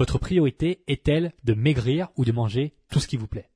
Votre 0.00 0.18
priorité 0.18 0.82
est-elle 0.86 1.34
de 1.44 1.52
maigrir 1.52 2.08
ou 2.16 2.24
de 2.24 2.32
manger 2.32 2.72
tout 2.90 3.00
ce 3.00 3.06
qui 3.06 3.18
vous 3.18 3.26
plaît? 3.26 3.50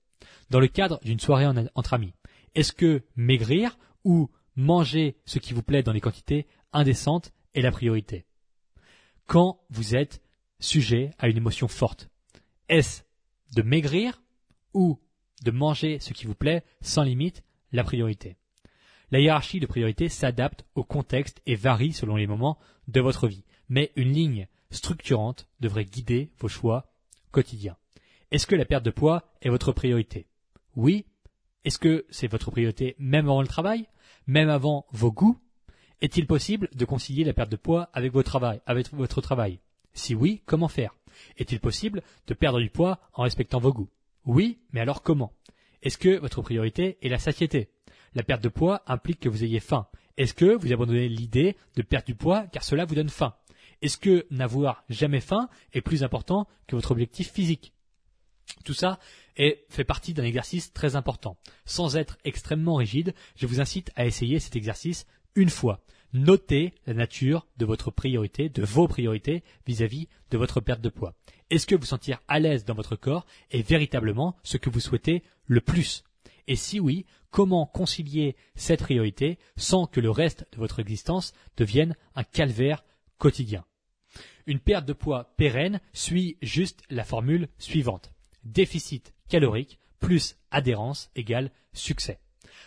Dans 0.50 0.61
le 0.61 0.68
cadre 0.68 1.00
d'une 1.02 1.18
soirée 1.18 1.46
entre 1.74 1.94
amis, 1.94 2.12
est-ce 2.54 2.74
que 2.74 3.02
maigrir 3.16 3.78
ou 4.04 4.30
manger 4.54 5.16
ce 5.24 5.38
qui 5.38 5.54
vous 5.54 5.62
plaît 5.62 5.83
dans 5.83 5.94
des 5.94 6.02
quantités 6.02 6.46
indécentes 6.74 7.33
est 7.54 7.62
la 7.62 7.70
priorité? 7.70 8.26
Quand 9.26 9.59
vous 9.70 9.96
êtes 9.96 10.20
sujet 10.61 11.12
à 11.18 11.28
une 11.28 11.38
émotion 11.38 11.66
forte, 11.66 12.11
est-ce 12.68 13.04
de 13.57 13.62
maigrir 13.62 14.22
ou 14.74 15.00
de 15.44 15.50
manger 15.50 15.98
ce 15.98 16.12
qui 16.12 16.26
vous 16.26 16.35
plaît 16.35 16.62
sans 16.83 17.04
limite 17.04 17.42
la 17.72 17.85
priorité? 17.85 18.37
La 19.11 19.18
hiérarchie 19.18 19.61
de 19.61 19.66
priorité 19.66 20.11
s'adapte 20.11 20.66
au 20.74 20.85
contexte 20.85 21.40
et 21.46 21.54
varie 21.54 21.94
selon 21.94 22.16
les 22.16 22.26
moments 22.26 22.59
de 22.87 23.00
votre 23.00 23.28
vie, 23.28 23.46
mais 23.70 23.92
une 23.96 24.12
ligne 24.12 24.46
structurante 24.74 25.48
devrait 25.60 25.84
guider 25.84 26.30
vos 26.38 26.48
choix 26.48 26.92
quotidiens. 27.30 27.76
Est-ce 28.30 28.46
que 28.46 28.54
la 28.54 28.64
perte 28.64 28.84
de 28.84 28.90
poids 28.90 29.22
est 29.42 29.48
votre 29.48 29.72
priorité? 29.72 30.26
Oui. 30.76 31.06
Est-ce 31.64 31.78
que 31.78 32.04
c'est 32.10 32.26
votre 32.26 32.50
priorité 32.50 32.96
même 32.98 33.26
avant 33.26 33.40
le 33.40 33.48
travail? 33.48 33.88
Même 34.26 34.50
avant 34.50 34.87
vos 34.90 35.12
goûts? 35.12 35.38
Est-il 36.00 36.26
possible 36.26 36.68
de 36.74 36.84
concilier 36.84 37.24
la 37.24 37.32
perte 37.32 37.50
de 37.50 37.56
poids 37.56 37.88
avec 37.92 38.12
votre 38.12 38.28
travail, 38.28 38.60
avec 38.66 38.92
votre 38.92 39.20
travail? 39.20 39.60
Si 39.92 40.14
oui, 40.14 40.42
comment 40.44 40.68
faire? 40.68 40.94
Est-il 41.38 41.60
possible 41.60 42.02
de 42.26 42.34
perdre 42.34 42.60
du 42.60 42.70
poids 42.70 42.98
en 43.12 43.22
respectant 43.22 43.60
vos 43.60 43.72
goûts? 43.72 43.88
Oui, 44.26 44.58
mais 44.72 44.80
alors 44.80 45.02
comment? 45.02 45.32
Est-ce 45.82 45.98
que 45.98 46.18
votre 46.18 46.42
priorité 46.42 46.98
est 47.02 47.08
la 47.08 47.18
satiété? 47.18 47.70
La 48.14 48.22
perte 48.22 48.42
de 48.42 48.48
poids 48.48 48.82
implique 48.87 49.20
que 49.20 49.28
vous 49.28 49.44
ayez 49.44 49.60
faim. 49.60 49.87
Est-ce 50.16 50.34
que 50.34 50.56
vous 50.56 50.72
abandonnez 50.72 51.08
l'idée 51.08 51.56
de 51.76 51.82
perdre 51.82 52.06
du 52.06 52.14
poids 52.14 52.46
car 52.46 52.62
cela 52.62 52.84
vous 52.84 52.94
donne 52.94 53.08
faim? 53.08 53.34
Est-ce 53.82 53.98
que 53.98 54.26
n'avoir 54.30 54.84
jamais 54.88 55.20
faim 55.20 55.48
est 55.72 55.80
plus 55.80 56.02
important 56.02 56.46
que 56.66 56.76
votre 56.76 56.90
objectif 56.90 57.30
physique? 57.30 57.72
Tout 58.64 58.74
ça 58.74 58.98
fait 59.37 59.84
partie 59.84 60.14
d'un 60.14 60.24
exercice 60.24 60.72
très 60.72 60.96
important. 60.96 61.37
Sans 61.64 61.96
être 61.96 62.18
extrêmement 62.24 62.76
rigide, 62.76 63.14
je 63.37 63.46
vous 63.46 63.60
incite 63.60 63.90
à 63.96 64.06
essayer 64.06 64.38
cet 64.38 64.56
exercice 64.56 65.06
une 65.34 65.50
fois. 65.50 65.80
Notez 66.12 66.74
la 66.87 66.94
nature 66.94 67.46
de 67.56 67.64
votre 67.64 67.90
priorité, 67.90 68.48
de 68.48 68.62
vos 68.62 68.87
priorités 68.87 69.42
vis-à-vis 69.66 70.08
de 70.30 70.38
votre 70.38 70.60
perte 70.60 70.80
de 70.80 70.88
poids. 70.88 71.14
Est-ce 71.50 71.66
que 71.66 71.74
vous 71.74 71.87
sentir 71.87 72.20
à 72.28 72.38
l'aise 72.38 72.64
dans 72.64 72.74
votre 72.74 72.96
corps 72.96 73.26
est 73.50 73.66
véritablement 73.66 74.37
ce 74.44 74.56
que 74.56 74.70
vous 74.70 74.80
souhaitez 74.80 75.24
le 75.46 75.60
plus? 75.60 76.04
Et 76.46 76.56
si 76.56 76.78
oui, 76.78 77.04
comment 77.30 77.66
concilier 77.66 78.37
cette 78.54 78.80
priorité 78.80 79.38
sans 79.56 79.87
que 79.87 80.00
le 80.00 80.10
reste 80.10 80.46
de 80.52 80.58
votre 80.58 80.78
existence 80.78 81.32
devienne 81.56 81.96
un 82.14 82.22
calvaire 82.22 82.84
Une 84.46 84.60
perte 84.60 84.84
de 84.87 84.92
poids 84.92 85.34
pérenne 85.37 85.80
suit 85.92 86.37
juste 86.42 86.82
la 86.90 87.04
formule 87.04 87.48
suivante. 87.58 88.12
Déficit 88.44 89.14
calorique 89.28 89.78
plus 89.98 90.37
adhérence 90.50 91.10
égale 91.16 91.50
succès. 91.72 92.18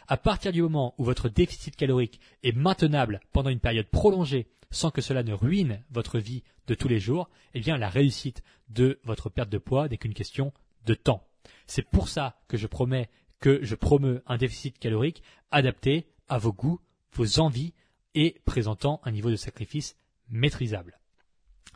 À 0.08 0.18
partir 0.18 0.52
du 0.52 0.62
moment 0.62 0.96
où 0.98 1.04
votre 1.04 1.30
déficit 1.30 1.76
calorique 1.76 2.20
est 2.44 2.56
maintenable 2.56 3.20
pendant 3.32 3.50
une 3.50 3.60
période 3.60 3.88
prolongée 3.88 4.48
sans 4.72 4.90
que 4.90 5.02
cela 5.02 5.24
ne 5.24 5.34
ruine 5.34 5.84
votre 5.92 6.20
vie 6.20 6.44
de 6.66 6.74
tous 6.74 6.88
les 6.88 7.00
jours, 7.00 7.30
eh 7.54 7.60
bien 7.60 7.78
la 7.78 7.90
réussite 7.90 8.42
de 8.70 9.00
votre 9.04 9.30
perte 9.30 9.50
de 9.50 9.58
poids 9.58 9.88
n'est 9.88 9.98
qu'une 9.98 10.14
question 10.14 10.52
de 10.86 10.94
temps. 10.94 11.28
C'est 11.68 11.88
pour 11.88 12.10
ça 12.10 12.40
que 12.48 12.58
je 12.58 12.68
promets 12.68 13.10
que 13.40 13.60
je 13.64 13.76
promeux 13.76 14.24
un 14.26 14.38
déficit 14.38 14.80
calorique 14.80 15.22
adapté 15.52 16.08
à 16.28 16.40
vos 16.40 16.52
goûts, 16.52 16.82
vos 17.14 17.40
envies 17.40 17.74
et 18.16 18.42
présentant 18.46 19.00
un 19.04 19.12
niveau 19.12 19.30
de 19.30 19.36
sacrifice 19.36 19.96
maîtrisable. 20.30 21.00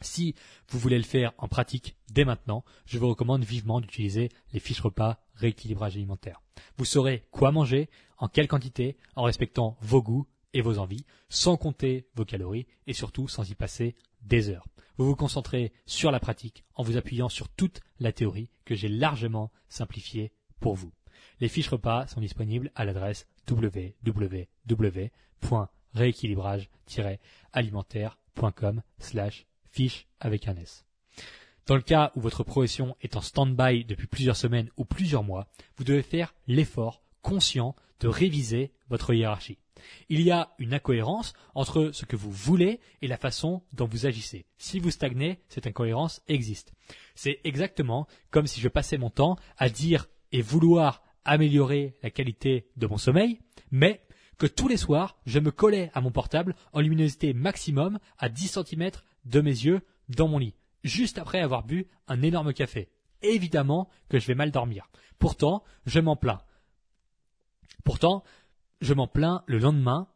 Si 0.02 0.36
vous 0.70 0.80
voulez 0.80 0.98
le 0.98 1.04
faire 1.04 1.34
en 1.38 1.48
pratique 1.48 1.96
dès 2.12 2.26
maintenant, 2.26 2.64
je 2.86 2.98
vous 2.98 3.10
recommande 3.10 3.44
vivement 3.44 3.82
d'utiliser 3.82 4.30
les 4.52 4.60
fiches 4.60 4.82
repas 4.82 5.20
rééquilibrage 5.36 5.96
alimentaire. 5.96 6.42
Vous 6.78 6.86
saurez 6.86 7.26
quoi 7.32 7.52
manger, 7.52 7.90
en 8.18 8.28
quelle 8.28 8.48
quantité, 8.48 8.98
en 9.16 9.24
respectant 9.24 9.78
vos 9.82 10.02
goûts 10.02 10.28
et 10.54 10.62
vos 10.62 10.80
envies, 10.80 11.06
sans 11.30 11.56
compter 11.56 12.08
vos 12.16 12.26
calories 12.26 12.68
et 12.88 12.94
surtout 12.94 13.28
sans 13.28 13.50
y 13.50 13.56
passer 13.56 13.96
des 14.22 14.50
heures. 14.50 14.68
Vous 14.98 15.06
vous 15.06 15.16
concentrez 15.16 15.72
sur 15.86 16.12
la 16.12 16.20
pratique 16.20 16.64
en 16.76 16.84
vous 16.84 16.98
appuyant 16.98 17.30
sur 17.30 17.50
toute 17.50 17.80
la 18.00 18.12
théorie 18.12 18.50
que 18.66 18.76
j'ai 18.76 18.90
largement 18.90 19.52
simplifiée 19.70 20.32
pour 20.60 20.76
vous. 20.76 20.92
Les 21.40 21.48
fiches 21.48 21.70
repas 21.70 22.08
sont 22.08 22.22
disponibles 22.22 22.72
à 22.76 22.86
l'adresse 22.86 23.28
www.rééquilibrage-alimentaire.com 28.38 28.82
slash 29.00 29.46
fiche 29.72 30.08
avec 30.20 30.48
un. 30.48 30.56
Dans 31.68 31.76
le 31.76 31.82
cas 31.82 32.12
où 32.16 32.22
votre 32.22 32.44
progression 32.44 32.96
est 33.02 33.16
en 33.16 33.22
stand-by 33.22 33.86
depuis 33.86 34.08
plusieurs 34.08 34.36
semaines 34.36 34.70
ou 34.78 34.86
plusieurs 34.86 35.24
mois, 35.24 35.48
vous 35.78 35.84
devez 35.84 36.02
faire 36.02 36.34
l'effort 36.48 37.02
conscient 37.22 37.76
de 38.00 38.08
réviser 38.08 38.74
votre 38.90 39.14
hiérarchie. 39.14 39.60
Il 40.10 40.22
y 40.22 40.32
a 40.32 40.54
une 40.60 40.74
incohérence 40.74 41.34
entre 41.56 41.92
ce 41.94 42.06
que 42.06 42.16
vous 42.16 42.32
voulez 42.32 42.80
et 43.02 43.08
la 43.08 43.18
façon 43.18 43.64
dont 43.74 43.86
vous 43.86 44.06
agissez. 44.06 44.46
Si 44.58 44.80
vous 44.80 44.92
stagnez, 44.92 45.40
cette 45.50 45.68
incohérence 45.68 46.22
existe. 46.28 46.74
C'est 47.16 47.40
exactement 47.44 48.08
comme 48.32 48.48
si 48.48 48.60
je 48.60 48.68
passais 48.68 48.98
mon 48.98 49.10
temps 49.10 49.38
à 49.58 49.70
dire 49.70 50.08
et 50.32 50.42
vouloir 50.42 51.04
améliorer 51.26 51.96
la 52.02 52.10
qualité 52.10 52.68
de 52.78 52.88
mon 52.88 52.98
sommeil, 52.98 53.40
mais 53.70 54.02
que 54.38 54.48
tous 54.48 54.68
les 54.68 54.78
soirs, 54.78 55.18
je 55.26 55.40
me 55.40 55.52
collais 55.52 55.92
à 55.94 56.02
mon 56.02 56.12
portable 56.12 56.56
en 56.74 56.82
luminosité 56.82 57.34
maximum 57.34 58.00
à 58.18 58.30
10 58.30 58.60
cm 58.60 58.92
de 59.26 59.42
mes 59.42 59.52
yeux 59.52 59.82
dans 60.10 60.28
mon 60.28 60.40
lit, 60.40 60.56
juste 60.84 61.18
après 61.18 61.40
avoir 61.40 61.64
bu 61.64 61.88
un 62.08 62.22
énorme 62.22 62.54
café. 62.54 62.90
Évidemment 63.22 63.90
que 64.10 64.20
je 64.20 64.28
vais 64.28 64.36
mal 64.36 64.52
dormir. 64.52 64.90
Pourtant, 65.20 65.64
je 65.86 66.00
m'en 66.00 66.16
plains. 66.16 66.42
Pourtant, 67.84 68.24
je 68.82 68.94
m'en 68.94 69.08
plains 69.08 69.44
le 69.46 69.60
lendemain 69.60 70.08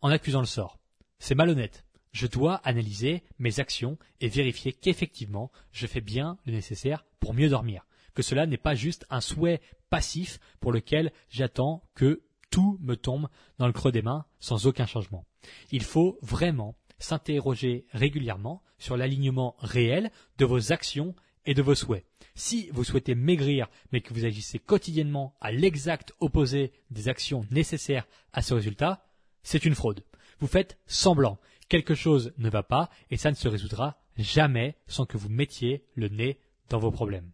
en 0.00 0.10
accusant 0.10 0.40
le 0.40 0.46
sort. 0.46 0.78
C'est 1.18 1.34
malhonnête. 1.34 1.84
Je 2.12 2.26
dois 2.26 2.56
analyser 2.64 3.22
mes 3.38 3.60
actions 3.60 3.98
et 4.20 4.28
vérifier 4.28 4.72
qu'effectivement 4.72 5.52
je 5.70 5.86
fais 5.86 6.00
bien 6.00 6.38
le 6.46 6.52
nécessaire 6.52 7.04
pour 7.20 7.34
mieux 7.34 7.48
dormir 7.48 7.86
que 8.16 8.22
cela 8.22 8.46
n'est 8.46 8.56
pas 8.56 8.74
juste 8.74 9.06
un 9.10 9.20
souhait 9.20 9.60
passif 9.90 10.40
pour 10.58 10.72
lequel 10.72 11.12
j'attends 11.28 11.84
que 11.94 12.22
tout 12.50 12.78
me 12.80 12.96
tombe 12.96 13.28
dans 13.58 13.66
le 13.66 13.72
creux 13.72 13.92
des 13.92 14.02
mains 14.02 14.24
sans 14.40 14.66
aucun 14.66 14.86
changement. 14.86 15.24
Il 15.70 15.82
faut 15.82 16.18
vraiment 16.22 16.76
s'interroger 16.98 17.86
régulièrement 17.92 18.62
sur 18.78 18.96
l'alignement 18.96 19.56
réel 19.58 20.10
de 20.38 20.44
vos 20.44 20.72
actions 20.72 21.14
et 21.44 21.54
de 21.54 21.62
vos 21.62 21.74
souhaits. 21.74 22.04
Si 22.34 22.68
vous 22.72 22.84
souhaitez 22.84 23.14
maigrir 23.14 23.68
mais 23.92 24.00
que 24.00 24.12
vous 24.12 24.24
agissez 24.24 24.58
quotidiennement 24.58 25.34
à 25.40 25.52
l'exact 25.52 26.12
opposé 26.20 26.72
des 26.90 27.08
actions 27.08 27.46
nécessaires 27.50 28.06
à 28.32 28.42
ce 28.42 28.54
résultat, 28.54 29.06
c'est 29.42 29.64
une 29.64 29.74
fraude. 29.74 30.04
Vous 30.40 30.46
faites 30.46 30.78
semblant. 30.86 31.38
Quelque 31.68 31.94
chose 31.94 32.32
ne 32.38 32.50
va 32.50 32.62
pas 32.62 32.90
et 33.10 33.16
ça 33.16 33.30
ne 33.30 33.36
se 33.36 33.48
résoudra 33.48 33.98
jamais 34.16 34.76
sans 34.86 35.06
que 35.06 35.16
vous 35.16 35.28
mettiez 35.28 35.84
le 35.94 36.08
nez 36.08 36.38
dans 36.68 36.78
vos 36.78 36.90
problèmes. 36.90 37.30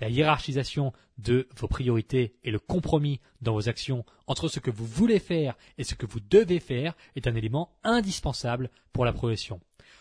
La 0.00 0.08
hiérarchisation 0.08 0.92
de 1.18 1.46
vos 1.56 1.68
priorités 1.68 2.34
et 2.42 2.50
le 2.50 2.58
compromis 2.58 3.20
dans 3.42 3.52
vos 3.52 3.68
actions 3.68 4.04
entre 4.26 4.48
ce 4.48 4.58
que 4.58 4.70
vous 4.70 4.86
voulez 4.86 5.18
faire 5.18 5.56
et 5.76 5.84
ce 5.84 5.94
que 5.94 6.06
vous 6.06 6.20
devez 6.20 6.58
faire 6.58 6.96
est 7.16 7.26
un 7.26 7.34
élément 7.34 7.76
indispensable 7.84 8.70
pour 8.92 9.04
la 9.04 9.12
progression. 9.12 9.60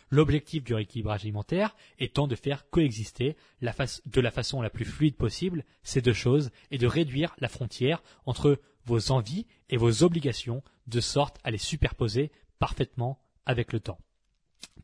L'objectif 0.09 0.63
du 0.63 0.73
rééquilibrage 0.73 1.23
alimentaire 1.23 1.75
étant 1.99 2.27
de 2.27 2.35
faire 2.35 2.69
coexister 2.69 3.35
de 3.61 4.21
la 4.21 4.31
façon 4.31 4.61
la 4.61 4.69
plus 4.69 4.85
fluide 4.85 5.15
possible 5.15 5.65
ces 5.83 6.01
deux 6.01 6.13
choses 6.13 6.49
et 6.71 6.77
de 6.77 6.87
réduire 6.87 7.35
la 7.39 7.49
frontière 7.49 8.01
entre 8.25 8.59
vos 8.85 9.11
envies 9.11 9.45
et 9.69 9.77
vos 9.77 10.03
obligations 10.03 10.63
de 10.87 11.01
sorte 11.01 11.37
à 11.43 11.51
les 11.51 11.57
superposer 11.57 12.31
parfaitement 12.57 13.19
avec 13.45 13.73
le 13.73 13.79
temps. 13.79 13.99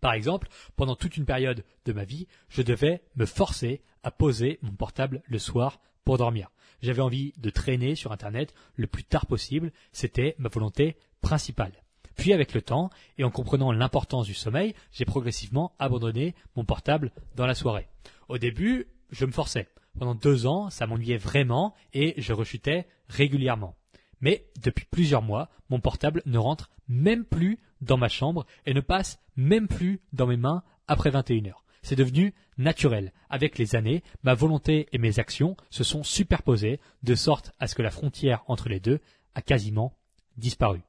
Par 0.01 0.13
exemple, 0.13 0.49
pendant 0.75 0.95
toute 0.95 1.17
une 1.17 1.25
période 1.25 1.63
de 1.85 1.93
ma 1.93 2.03
vie, 2.03 2.27
je 2.49 2.61
devais 2.61 3.01
me 3.15 3.25
forcer 3.25 3.81
à 4.05 4.11
poser 4.11 4.59
mon 4.61 4.71
portable 4.71 5.21
le 5.27 5.39
soir 5.39 5.81
pour 6.05 6.17
dormir. 6.17 6.51
J'avais 6.81 7.01
envie 7.01 7.33
de 7.37 7.49
traîner 7.49 7.95
sur 7.95 8.11
Internet 8.11 8.53
le 8.75 8.87
plus 8.87 9.03
tard 9.03 9.25
possible, 9.25 9.71
c'était 9.91 10.35
ma 10.37 10.47
volonté 10.47 10.95
principale. 11.21 11.73
Puis 12.15 12.31
avec 12.31 12.53
le 12.53 12.61
temps, 12.61 12.91
et 13.17 13.23
en 13.23 13.31
comprenant 13.31 13.71
l'importance 13.71 14.27
du 14.27 14.35
sommeil, 14.35 14.75
j'ai 14.91 15.05
progressivement 15.05 15.73
abandonné 15.79 16.35
mon 16.55 16.63
portable 16.63 17.11
dans 17.35 17.47
la 17.47 17.55
soirée. 17.55 17.87
Au 18.29 18.37
début, 18.37 18.87
je 19.09 19.25
me 19.25 19.31
forçais. 19.31 19.67
Pendant 19.97 20.15
deux 20.15 20.45
ans, 20.45 20.69
ça 20.69 20.85
m'ennuyait 20.85 21.17
vraiment 21.17 21.73
et 21.93 22.13
je 22.17 22.31
rechutais 22.31 22.87
régulièrement. 23.09 23.75
Mais 24.21 24.45
depuis 24.61 24.85
plusieurs 24.85 25.23
mois, 25.23 25.49
mon 25.69 25.79
portable 25.79 26.21
ne 26.27 26.37
rentre 26.37 26.69
même 26.87 27.25
plus 27.25 27.59
dans 27.81 27.97
ma 27.97 28.09
chambre 28.09 28.45
et 28.65 28.73
ne 28.73 28.81
passe 28.81 29.19
même 29.35 29.67
plus 29.67 29.99
dans 30.13 30.27
mes 30.27 30.37
mains 30.37 30.63
après 30.87 31.09
21 31.09 31.47
heures. 31.47 31.64
C'est 31.85 31.95
devenu 31.95 32.33
naturel. 32.57 33.13
Avec 33.29 33.59
les 33.59 33.75
années, 33.75 34.01
ma 34.23 34.33
volonté 34.33 34.87
et 34.91 34.97
mes 34.97 35.19
actions 35.19 35.55
se 35.69 35.83
sont 35.83 36.01
superposées 36.01 36.79
de 37.03 37.13
sorte 37.13 37.51
à 37.59 37.67
ce 37.67 37.75
que 37.75 37.83
la 37.83 37.91
frontière 37.91 38.43
entre 38.47 38.69
les 38.69 38.79
deux 38.79 39.01
a 39.35 39.43
quasiment 39.43 39.93
disparu. 40.35 40.81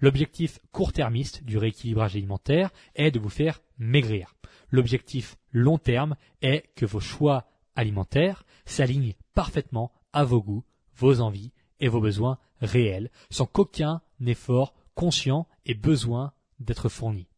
L'objectif 0.00 0.58
court-termiste 0.72 1.44
du 1.44 1.56
rééquilibrage 1.56 2.16
alimentaire 2.16 2.70
est 2.96 3.12
de 3.12 3.20
vous 3.20 3.28
faire 3.28 3.62
maigrir. 3.78 4.34
L'objectif 4.72 5.36
long 5.52 5.78
terme 5.78 6.16
est 6.42 6.64
que 6.74 6.84
vos 6.84 6.98
choix 6.98 7.46
alimentaires 7.76 8.44
s'alignent 8.64 9.14
parfaitement 9.34 9.92
à 10.12 10.24
vos 10.24 10.42
goûts, 10.42 10.64
vos 10.96 11.20
envies 11.20 11.52
et 11.78 11.86
vos 11.86 12.00
besoins 12.00 12.40
réels, 12.60 13.12
sans 13.30 13.46
qu'aucun 13.46 14.02
effort 14.26 14.74
conscient 14.96 15.46
ait 15.64 15.74
besoin 15.74 16.32
d'être 16.58 16.88
fourni. 16.88 17.28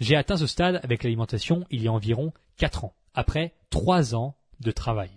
J'ai 0.00 0.16
atteint 0.16 0.36
ce 0.36 0.46
stade 0.46 0.80
avec 0.82 1.04
l'alimentation 1.04 1.64
il 1.70 1.82
y 1.82 1.88
a 1.88 1.92
environ 1.92 2.32
4 2.56 2.84
ans, 2.84 2.94
après 3.14 3.54
3 3.70 4.14
ans 4.14 4.36
de 4.60 4.70
travail. 4.70 5.10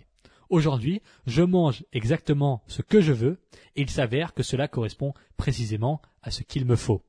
Aujourd'hui, 0.50 1.02
je 1.26 1.42
mange 1.42 1.84
exactement 1.92 2.62
ce 2.68 2.82
que 2.82 3.00
je 3.00 3.12
veux 3.12 3.40
et 3.76 3.82
il 3.82 3.90
s'avère 3.90 4.34
que 4.34 4.42
cela 4.42 4.68
correspond 4.68 5.12
précisément 5.36 6.00
à 6.22 6.30
ce 6.30 6.42
qu'il 6.42 6.64
me 6.64 6.76
faut. 6.76 7.02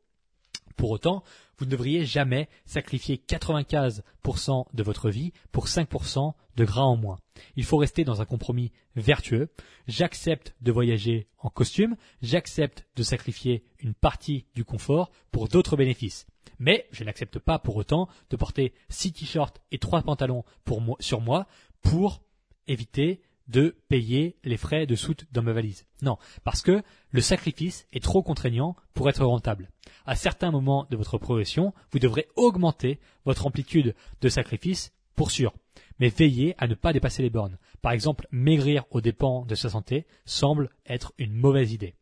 Pour 0.75 0.91
autant, 0.91 1.23
vous 1.58 1.65
ne 1.65 1.71
devriez 1.71 2.05
jamais 2.05 2.49
sacrifier 2.65 3.17
95% 3.17 4.65
de 4.73 4.84
votre 4.84 5.10
vie 5.10 5.34
pour 5.51 5.67
5% 5.67 6.34
de 6.55 6.65
gras 6.65 6.84
en 6.84 6.95
moins. 6.95 7.19
Il 7.55 7.65
faut 7.65 7.77
rester 7.77 8.03
dans 8.03 8.21
un 8.21 8.25
compromis 8.25 8.71
vertueux. 8.95 9.49
J'accepte 9.88 10.55
de 10.62 10.71
voyager 10.71 11.27
en 11.38 11.49
costume, 11.49 11.95
j'accepte 12.21 12.88
de 12.95 13.03
sacrifier 13.03 13.63
une 13.79 13.93
partie 13.93 14.45
du 14.55 14.63
confort 14.63 15.12
pour 15.32 15.47
d'autres 15.47 15.77
bénéfices. 15.77 16.27
Mais 16.57 16.88
je 16.91 17.03
n'accepte 17.03 17.39
pas 17.39 17.59
pour 17.59 17.75
autant 17.75 18.07
de 18.29 18.38
porter 18.38 18.73
6 18.89 19.13
t-shirts 19.13 19.62
et 19.71 19.77
3 19.77 20.01
pantalons 20.01 20.43
sur 20.99 21.21
moi 21.21 21.47
pour 21.81 22.21
éviter 22.67 23.21
de 23.49 23.75
payer 23.89 24.38
les 24.43 24.57
frais 24.57 24.85
de 24.85 24.95
soute 24.95 25.25
dans 25.31 25.41
ma 25.41 25.53
valise. 25.53 25.85
Non, 26.01 26.17
parce 26.43 26.62
que 26.62 26.83
le 27.12 27.21
sacrifice 27.21 27.88
est 27.91 28.03
trop 28.03 28.21
contraignant 28.21 28.75
pour 28.93 29.09
être 29.09 29.25
rentable. 29.25 29.71
À 30.05 30.15
certains 30.15 30.51
moments 30.51 30.88
de 30.89 30.95
votre 30.95 31.17
progression, 31.17 31.73
vous 31.91 31.99
devrez 31.99 32.27
augmenter 32.35 32.99
votre 33.25 33.47
amplitude 33.47 33.95
de 34.21 34.29
sacrifice 34.29 34.93
pour 35.15 35.31
sûr. 35.31 35.53
Mais 35.99 36.09
veillez 36.09 36.55
à 36.59 36.67
ne 36.67 36.75
pas 36.75 36.93
dépasser 36.93 37.23
les 37.23 37.29
bornes. 37.29 37.57
Par 37.81 37.91
exemple, 37.91 38.27
maigrir 38.31 38.85
aux 38.91 39.01
dépens 39.01 39.45
de 39.45 39.55
sa 39.55 39.69
santé 39.69 40.05
semble 40.25 40.69
être 40.85 41.13
une 41.17 41.33
mauvaise 41.33 41.73
idée. 41.73 41.95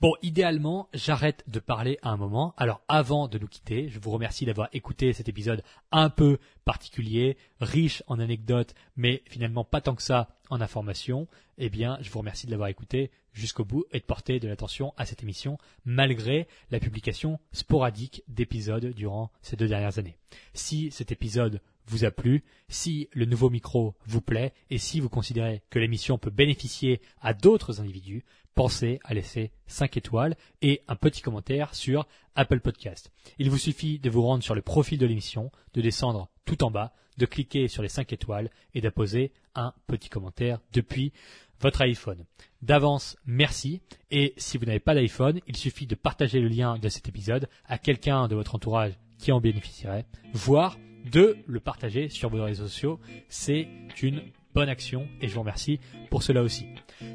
Bon, 0.00 0.12
idéalement, 0.22 0.88
j'arrête 0.94 1.42
de 1.48 1.58
parler 1.58 1.98
à 2.02 2.10
un 2.10 2.16
moment. 2.16 2.54
Alors, 2.56 2.82
avant 2.86 3.26
de 3.26 3.36
nous 3.36 3.48
quitter, 3.48 3.88
je 3.88 3.98
vous 3.98 4.12
remercie 4.12 4.46
d'avoir 4.46 4.68
écouté 4.72 5.12
cet 5.12 5.28
épisode 5.28 5.64
un 5.90 6.08
peu 6.08 6.38
particulier, 6.64 7.36
riche 7.60 8.04
en 8.06 8.20
anecdotes, 8.20 8.74
mais 8.94 9.24
finalement 9.26 9.64
pas 9.64 9.80
tant 9.80 9.96
que 9.96 10.02
ça 10.02 10.28
en 10.50 10.60
informations. 10.60 11.26
Eh 11.56 11.68
bien, 11.68 11.98
je 12.00 12.10
vous 12.10 12.20
remercie 12.20 12.46
de 12.46 12.52
l'avoir 12.52 12.68
écouté 12.68 13.10
jusqu'au 13.38 13.64
bout 13.64 13.84
et 13.92 14.00
de 14.00 14.04
porter 14.04 14.40
de 14.40 14.48
l'attention 14.48 14.92
à 14.96 15.06
cette 15.06 15.22
émission, 15.22 15.58
malgré 15.84 16.48
la 16.70 16.80
publication 16.80 17.38
sporadique 17.52 18.22
d'épisodes 18.28 18.92
durant 18.94 19.30
ces 19.42 19.56
deux 19.56 19.68
dernières 19.68 19.98
années. 19.98 20.18
Si 20.54 20.90
cet 20.90 21.12
épisode 21.12 21.60
vous 21.86 22.04
a 22.04 22.10
plu, 22.10 22.44
si 22.68 23.08
le 23.12 23.24
nouveau 23.24 23.48
micro 23.48 23.94
vous 24.06 24.20
plaît 24.20 24.52
et 24.70 24.78
si 24.78 25.00
vous 25.00 25.08
considérez 25.08 25.62
que 25.70 25.78
l'émission 25.78 26.18
peut 26.18 26.30
bénéficier 26.30 27.00
à 27.20 27.32
d'autres 27.32 27.80
individus, 27.80 28.24
pensez 28.54 28.98
à 29.04 29.14
laisser 29.14 29.52
5 29.68 29.96
étoiles 29.96 30.36
et 30.60 30.82
un 30.88 30.96
petit 30.96 31.22
commentaire 31.22 31.74
sur 31.74 32.06
Apple 32.34 32.60
Podcast. 32.60 33.10
Il 33.38 33.50
vous 33.50 33.58
suffit 33.58 33.98
de 33.98 34.10
vous 34.10 34.22
rendre 34.22 34.42
sur 34.42 34.54
le 34.54 34.62
profil 34.62 34.98
de 34.98 35.06
l'émission, 35.06 35.50
de 35.74 35.80
descendre 35.80 36.28
tout 36.44 36.62
en 36.64 36.70
bas, 36.70 36.92
de 37.18 37.26
cliquer 37.26 37.68
sur 37.68 37.82
les 37.82 37.88
5 37.88 38.12
étoiles 38.12 38.50
et 38.74 38.80
d'apposer 38.80 39.32
un 39.54 39.72
petit 39.86 40.08
commentaire 40.08 40.60
depuis 40.72 41.12
votre 41.60 41.82
iPhone. 41.82 42.24
D'avance, 42.62 43.16
merci. 43.24 43.80
Et 44.10 44.34
si 44.36 44.58
vous 44.58 44.64
n'avez 44.64 44.80
pas 44.80 44.94
d'iPhone, 44.94 45.40
il 45.46 45.56
suffit 45.56 45.86
de 45.86 45.94
partager 45.94 46.40
le 46.40 46.48
lien 46.48 46.78
de 46.78 46.88
cet 46.88 47.08
épisode 47.08 47.48
à 47.66 47.78
quelqu'un 47.78 48.26
de 48.26 48.34
votre 48.34 48.54
entourage 48.54 48.94
qui 49.18 49.32
en 49.32 49.40
bénéficierait, 49.40 50.06
voire 50.32 50.76
de 51.10 51.36
le 51.46 51.60
partager 51.60 52.08
sur 52.08 52.30
vos 52.30 52.42
réseaux 52.42 52.66
sociaux. 52.66 53.00
C'est 53.28 53.68
une 54.02 54.22
bonne 54.54 54.68
action 54.68 55.06
et 55.20 55.28
je 55.28 55.34
vous 55.34 55.40
remercie 55.40 55.78
pour 56.10 56.22
cela 56.22 56.42
aussi. 56.42 56.66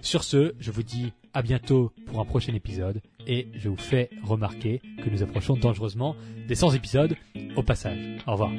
Sur 0.01 0.23
ce, 0.23 0.53
je 0.60 0.71
vous 0.71 0.84
dis 0.84 1.12
à 1.34 1.41
bientôt 1.41 1.91
pour 2.06 2.19
un 2.19 2.25
prochain 2.25 2.53
épisode 2.53 3.01
et 3.27 3.47
je 3.53 3.69
vous 3.69 3.77
fais 3.77 4.10
remarquer 4.23 4.82
que 5.03 5.10
nous 5.10 5.23
approchons 5.23 5.56
dangereusement 5.56 6.15
des 6.47 6.56
100 6.56 6.71
épisodes 6.73 7.15
au 7.56 7.63
passage. 7.63 7.99
Au 8.27 8.34
revoir. 8.34 8.51